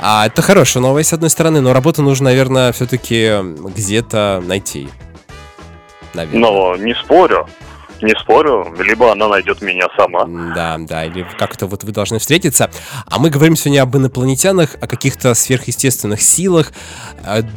[0.00, 4.88] А это хорошая новость, с одной стороны, но работу нужно, наверное, все-таки где-то найти.
[6.14, 6.40] Наверное.
[6.40, 7.48] Но не спорю.
[8.02, 10.26] Не спорю, либо она найдет меня сама.
[10.54, 12.70] Да, да, или как-то вот вы должны встретиться.
[13.06, 16.72] А мы говорим сегодня об инопланетянах, о каких-то сверхъестественных силах,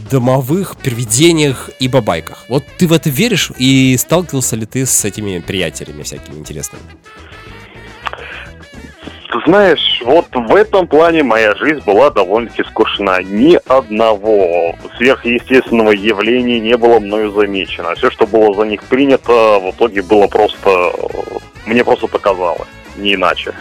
[0.10, 2.46] домовых привидениях и бабайках.
[2.48, 6.84] Вот ты в это веришь и сталкивался ли ты с этими приятелями всякими интересными?
[9.46, 13.22] Знаешь, вот в этом плане моя жизнь была довольно-таки скучна.
[13.22, 17.94] Ни одного сверхъестественного явления не было мною замечено.
[17.94, 20.92] Все, что было за них принято, в итоге было просто...
[21.68, 22.68] Мне просто показалось,
[22.98, 23.54] не иначе.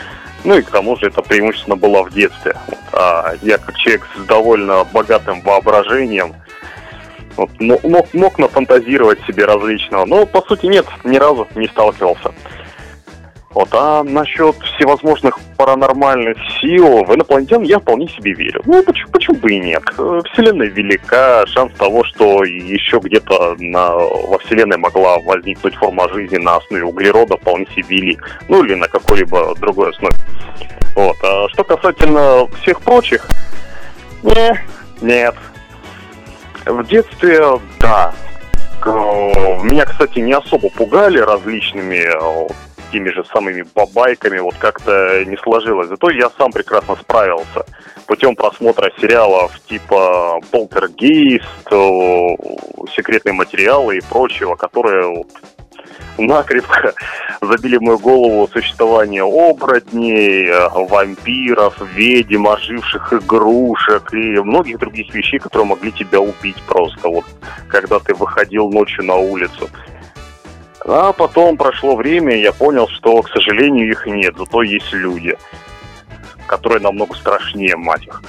[0.45, 2.55] Ну и к тому же это преимущественно было в детстве.
[2.93, 6.35] А я как человек с довольно богатым воображением,
[7.37, 12.33] вот, мо- мог, мог нафантазировать себе различного, но по сути нет, ни разу не сталкивался.
[13.59, 18.63] Вот, а насчет всевозможных паранормальных сил в инопланетян я вполне себе верю.
[18.67, 19.83] Ну, почему, почему бы и нет?
[19.99, 26.37] Э, Вселенная велика, шанс того, что еще где-то на, во Вселенной могла возникнуть форма жизни
[26.37, 28.41] на основе углерода, вполне себе велик.
[28.49, 30.15] Ну, или на какой-либо другой основе.
[30.95, 31.17] Вот.
[31.25, 33.27] А что касательно всех прочих,
[34.23, 34.57] не,
[35.01, 35.35] нет.
[36.65, 37.45] В детстве,
[37.81, 38.15] да.
[38.85, 45.89] Меня, кстати, не особо пугали различными э, теми же самыми бабайками, вот как-то не сложилось.
[45.89, 47.65] Зато я сам прекрасно справился
[48.09, 51.45] путем просмотра сериалов типа «Полтергейст»,
[52.97, 55.29] «Секретные материалы» и прочего, которые вот
[56.17, 56.95] накрепко
[57.41, 65.39] забили в мою голову существование оборотней, э, вампиров, ведьм, оживших игрушек и многих других вещей,
[65.39, 67.25] которые могли тебя убить просто, вот,
[67.69, 69.69] когда ты выходил ночью на улицу.
[70.91, 75.37] А потом прошло время, и я понял, что, к сожалению, их нет, зато есть люди,
[76.47, 78.23] которые намного страшнее, мать их.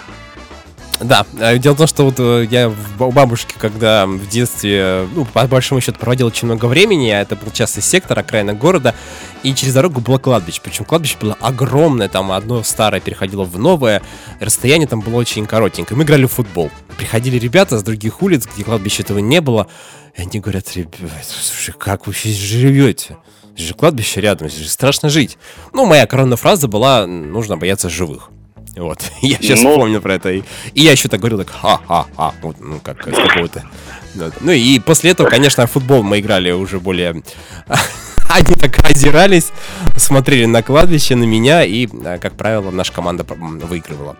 [1.01, 5.07] Да, э, дело в том, что вот э, я у бабушки, когда в детстве, э,
[5.15, 8.93] ну, по большому счету, проводил очень много времени, а это был частный сектор, окраина города,
[9.41, 10.59] и через дорогу было кладбище.
[10.61, 14.01] Причем кладбище было огромное, там одно старое переходило в новое,
[14.41, 15.97] расстояние там было очень коротенькое.
[15.97, 16.69] Мы играли в футбол.
[16.97, 19.67] Приходили ребята с других улиц, где кладбища этого не было,
[20.17, 20.93] и они говорят, ребят,
[21.25, 23.15] слушай, как вы здесь живете?
[23.55, 25.37] Здесь же кладбище рядом, здесь же страшно жить.
[25.71, 28.31] Ну, моя коронная фраза была, нужно бояться живых.
[28.80, 29.75] Вот, я сейчас Ну.
[29.75, 30.32] помню про это.
[30.32, 33.63] И, и я еще так говорил, так, ха-ха-ха, вот, ну, как с какого-то...
[34.41, 37.21] Ну, и после этого, конечно, футбол мы играли уже более...
[38.32, 39.47] Они так озирались,
[39.97, 44.17] смотрели на кладбище, на меня, и, э, как правило, наша команда выигрывала.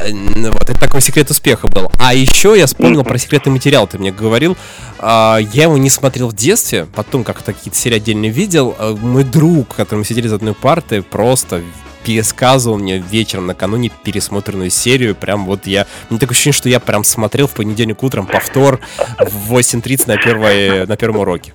[0.00, 1.88] Э, ну Вот, это такой секрет успеха был.
[2.00, 4.56] А еще я вспомнил про секретный материал, ты мне говорил.
[4.98, 8.74] А, Я его не смотрел в детстве, потом как-то какие-то серии отдельно видел.
[8.76, 11.62] А, Мой друг, который мы сидели за одной партой, просто
[12.04, 15.14] пересказывал мне вечером накануне пересмотренную серию.
[15.14, 15.86] Прям вот я...
[16.10, 18.80] Мне такое ощущение, что я прям смотрел в понедельник утром повтор
[19.18, 21.54] в 8.30 на, первой, на первом уроке.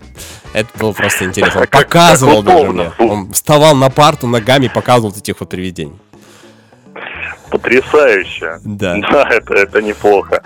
[0.54, 1.62] Это было просто интересно.
[1.62, 2.92] Он показывал даже мне.
[2.98, 5.94] Он вставал на парту ногами и показывал этих вот привидений.
[7.50, 8.60] Потрясающе.
[8.64, 8.96] Да.
[9.12, 10.42] Да, это, это неплохо.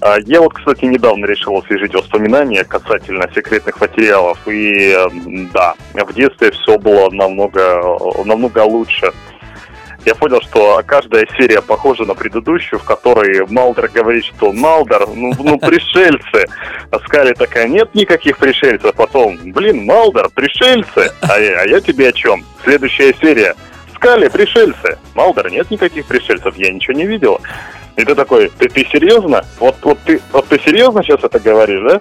[0.00, 4.38] А, Я вот, кстати, недавно решил освежить воспоминания касательно секретных материалов.
[4.46, 4.94] И
[5.52, 9.12] да, в детстве все было намного, намного лучше.
[10.04, 15.32] Я понял, что каждая серия похожа на предыдущую, в которой Малдер говорит, что Малдер, ну,
[15.38, 16.44] ну пришельцы.
[16.90, 18.94] А Скали такая, нет никаких пришельцев.
[18.94, 21.10] Потом, блин, Малдер, пришельцы.
[21.22, 22.44] А я, а я тебе о чем?
[22.62, 23.54] Следующая серия.
[23.94, 24.98] Скали, пришельцы.
[25.14, 27.40] Малдер, нет никаких пришельцев, я ничего не видела.
[27.96, 29.44] И ты такой, ты, ты серьезно?
[29.58, 32.00] Вот, вот, ты, вот ты серьезно сейчас это говоришь, да?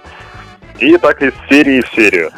[0.80, 2.32] И так из серии в серию.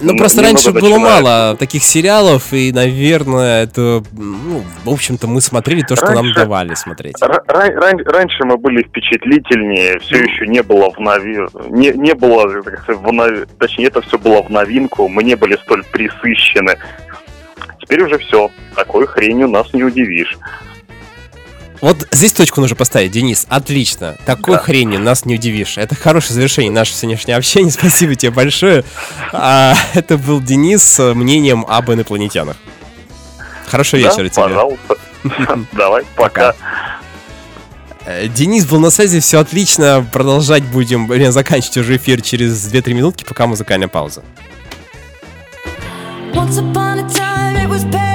[0.00, 5.82] Ну, просто раньше было мало таких сериалов, и, наверное, это, ну, в общем-то, мы смотрели
[5.82, 7.16] то, что нам давали смотреть.
[7.22, 11.38] Ра- ран- ран- раньше мы были впечатлительнее, все еще не было в нови...
[11.70, 15.36] не, не было, как сказать, в нови- точнее, это все было в новинку, мы не
[15.36, 16.76] были столь присыщены.
[17.80, 20.36] Теперь уже все, такой хренью нас не удивишь.
[21.84, 23.44] Вот здесь точку нужно поставить, Денис.
[23.50, 24.16] Отлично.
[24.24, 24.62] Такой Да.
[24.62, 25.76] хренью нас не удивишь.
[25.76, 27.70] Это хорошее завершение нашего сегодняшнего общения.
[27.78, 28.84] Спасибо тебе большое.
[29.34, 32.56] А, это был Денис с мнением об инопланетянах.
[33.66, 34.42] Хорошего Да, вечера тебе.
[34.44, 34.96] пожалуйста.
[35.72, 36.54] Давай, пока.
[38.06, 40.06] Э, Денис был на связи, все отлично.
[40.10, 44.22] Продолжать будем, вернее, заканчивать уже эфир через 2-3 минутки, пока музыкальная пауза.
[46.32, 48.13] Once upon a time it was paradise.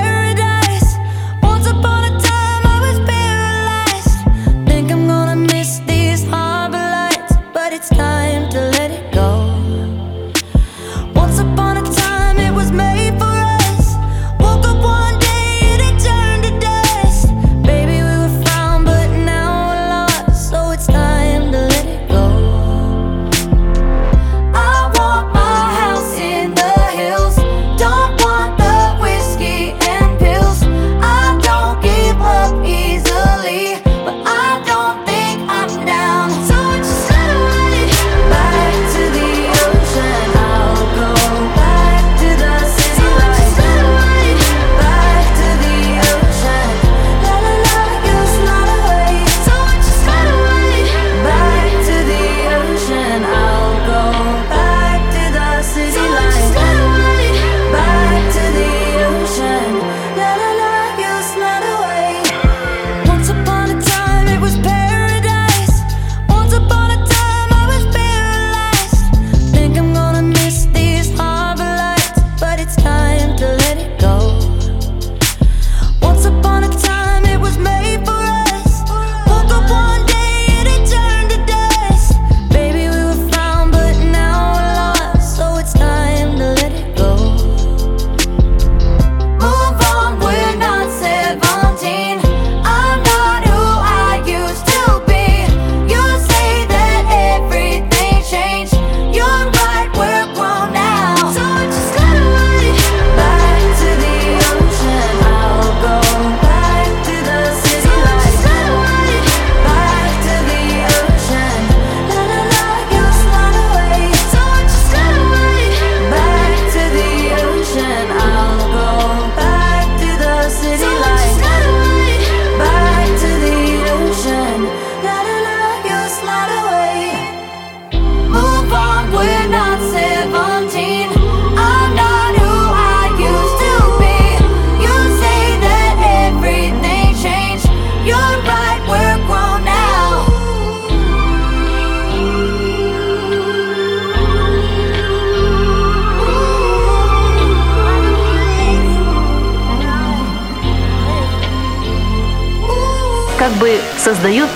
[153.40, 154.50] Как бы создают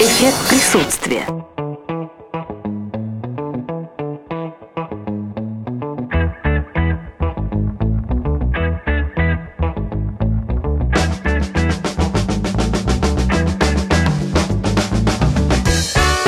[0.00, 1.24] эффект присутствия.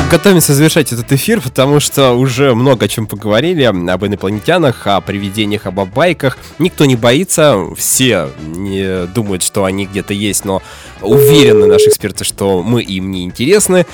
[0.08, 3.62] Готовимся завершать этот эфир, потому что уже много о чем поговорили.
[3.64, 6.38] Об инопланетянах, о привидениях, об байках.
[6.58, 10.62] Никто не боится, все не думают, что они где-то есть, но
[11.02, 13.86] уверены наши эксперты, что мы им не интересны.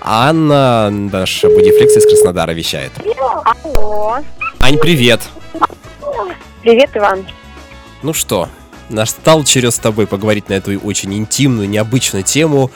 [0.00, 2.92] Анна, наш бодифлекс из Краснодара, вещает.
[3.44, 4.18] Алло.
[4.60, 5.20] Ань, привет!
[6.62, 7.26] Привет, Иван.
[8.02, 8.48] Ну что,
[8.88, 12.70] настал черед с тобой поговорить на эту очень интимную, необычную тему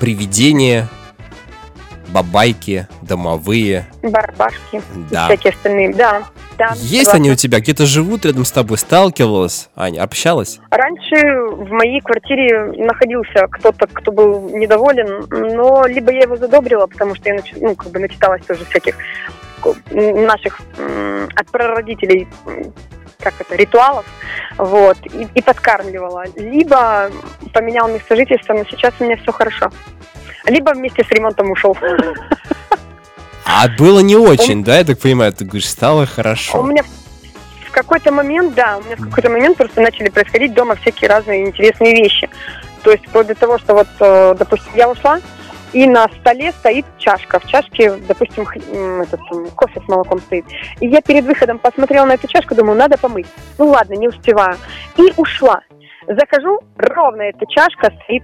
[0.00, 0.88] привидения,
[2.16, 3.86] бабайки, домовые.
[4.02, 4.80] Барбашки.
[5.10, 5.24] Да.
[5.24, 5.94] И всякие остальные.
[5.94, 6.22] Да.
[6.56, 7.12] да Есть согласна.
[7.12, 7.60] они у тебя?
[7.60, 8.78] Где-то живут рядом с тобой?
[8.78, 9.68] Сталкивалась?
[9.76, 10.58] Аня, общалась?
[10.70, 11.16] Раньше
[11.50, 17.28] в моей квартире находился кто-то, кто был недоволен, но либо я его задобрила, потому что
[17.28, 18.96] я нач- ну, как бы начиталась тоже всяких
[19.92, 20.60] наших
[21.34, 22.28] от прародителей
[23.18, 24.04] как это, ритуалов,
[24.56, 26.24] вот, и, и подкармливала.
[26.36, 27.10] Либо
[27.52, 29.70] поменял место жительства, но сейчас у меня все хорошо.
[30.44, 31.76] Либо вместе с ремонтом ушел.
[33.44, 35.32] А было не очень, да, я так понимаю?
[35.32, 36.62] Ты говоришь, стало У хорошо.
[36.62, 41.08] меня в какой-то момент, да, у меня в какой-то момент просто начали происходить дома всякие
[41.08, 42.28] разные интересные вещи.
[42.82, 45.20] То есть вплоть до того, что вот, э, допустим, я ушла,
[45.72, 47.38] и на столе стоит чашка.
[47.40, 48.44] В чашке, допустим,
[49.00, 49.20] этот,
[49.54, 50.44] кофе с молоком стоит.
[50.80, 53.26] И я перед выходом посмотрела на эту чашку, думаю, надо помыть.
[53.58, 54.56] Ну ладно, не успеваю.
[54.96, 55.60] И ушла.
[56.08, 58.22] Захожу, ровно эта чашка стоит.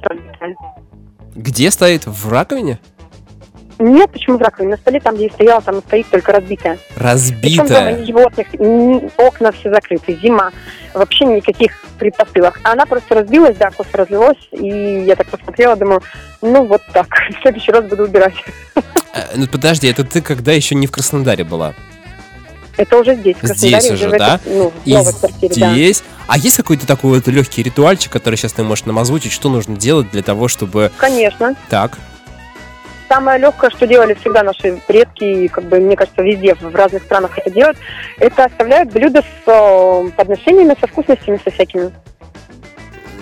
[1.35, 2.07] Где стоит?
[2.07, 2.79] В раковине?
[3.83, 4.73] Нет, почему в раковине?
[4.73, 6.79] На столе, там, где я стояла, там стоит только разбитая.
[6.95, 8.05] Причем дома ни Разбитая.
[8.07, 10.51] животных, ни окна все закрыты, зима,
[10.95, 12.61] вообще никаких предпосылок.
[12.63, 16.01] А Она просто разбилась, да, кофе разлилось, и я так посмотрела, думаю,
[16.41, 17.07] ну вот так,
[17.39, 18.35] в следующий раз буду убирать.
[18.77, 18.81] Э,
[19.35, 21.75] Ну подожди, это ты когда еще не в Краснодаре была?
[22.77, 24.37] Это уже здесь, в Краснодаре, Здесь уже, в да?
[24.37, 25.73] этой, ну, в И новой квартире, да.
[25.73, 26.03] здесь.
[26.29, 29.77] А есть какой-то такой вот легкий ритуальчик, который сейчас ты можешь нам озвучить, что нужно
[29.77, 30.91] делать для того, чтобы...
[30.97, 31.55] Конечно.
[31.69, 31.99] Так.
[33.13, 37.03] Самое легкое, что делали всегда наши предки, и, как бы, мне кажется, везде, в разных
[37.03, 37.77] странах это делают,
[38.19, 41.93] это оставляют блюда с э, подношениями, со вкусностями, со всякими.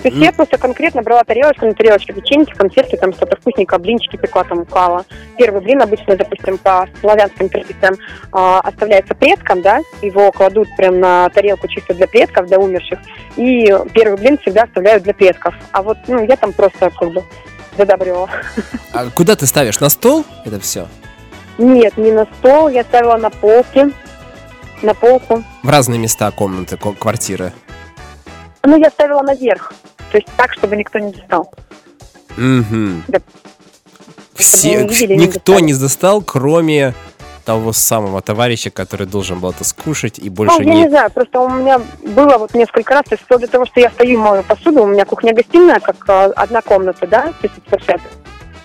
[0.03, 4.17] То есть я просто конкретно брала тарелочку, на тарелочке печеньки, конфетки, там что-то вкусненькое, блинчики
[4.17, 5.05] пекла, там кала.
[5.37, 7.97] Первый блин обычно, допустим, по славянским традициям
[8.31, 12.99] а, оставляется предкам, да, его кладут прям на тарелку чисто для предков, для умерших,
[13.37, 15.55] и первый блин всегда оставляют для предков.
[15.73, 17.25] А вот, ну, я там просто как бы
[17.81, 18.29] задабривала.
[18.93, 19.81] А куда ты ставишь?
[19.81, 20.87] На стол это все?
[21.59, 23.91] Нет, не на стол, я ставила на полке,
[24.83, 25.43] на полку.
[25.63, 27.53] В разные места комнаты, ко- квартиры.
[28.63, 29.73] Ну, я ставила наверх,
[30.11, 31.53] то есть так, чтобы никто не достал.
[32.37, 33.03] Угу.
[33.09, 33.19] Да.
[34.35, 36.95] Все, не видели, никто не достал, кроме
[37.51, 40.83] того самого товарища, который должен был это скушать и больше ну, я не...
[40.83, 41.81] не знаю, просто у меня
[42.15, 44.85] было вот несколько раз, то есть вплоть до того, что я стою и мою посуду,
[44.85, 48.01] у меня кухня-гостиная, как э, одна комната, да, 560.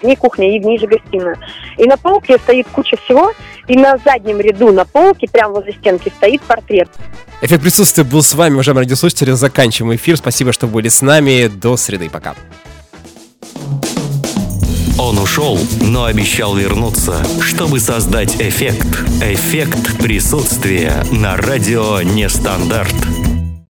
[0.01, 1.35] В ней кухня и в ней же гостиная.
[1.77, 3.31] И на полке стоит куча всего,
[3.67, 6.89] и на заднем ряду на полке, прямо возле стенки, стоит портрет.
[7.41, 9.31] Эффект присутствия был с вами, уважаемые радиослушатели.
[9.31, 10.17] Заканчиваем эфир.
[10.17, 11.47] Спасибо, что были с нами.
[11.47, 12.11] До среды.
[12.11, 12.35] Пока.
[14.97, 18.87] Он ушел, но обещал вернуться, чтобы создать эффект.
[19.21, 22.95] Эффект присутствия на радио Нестандарт.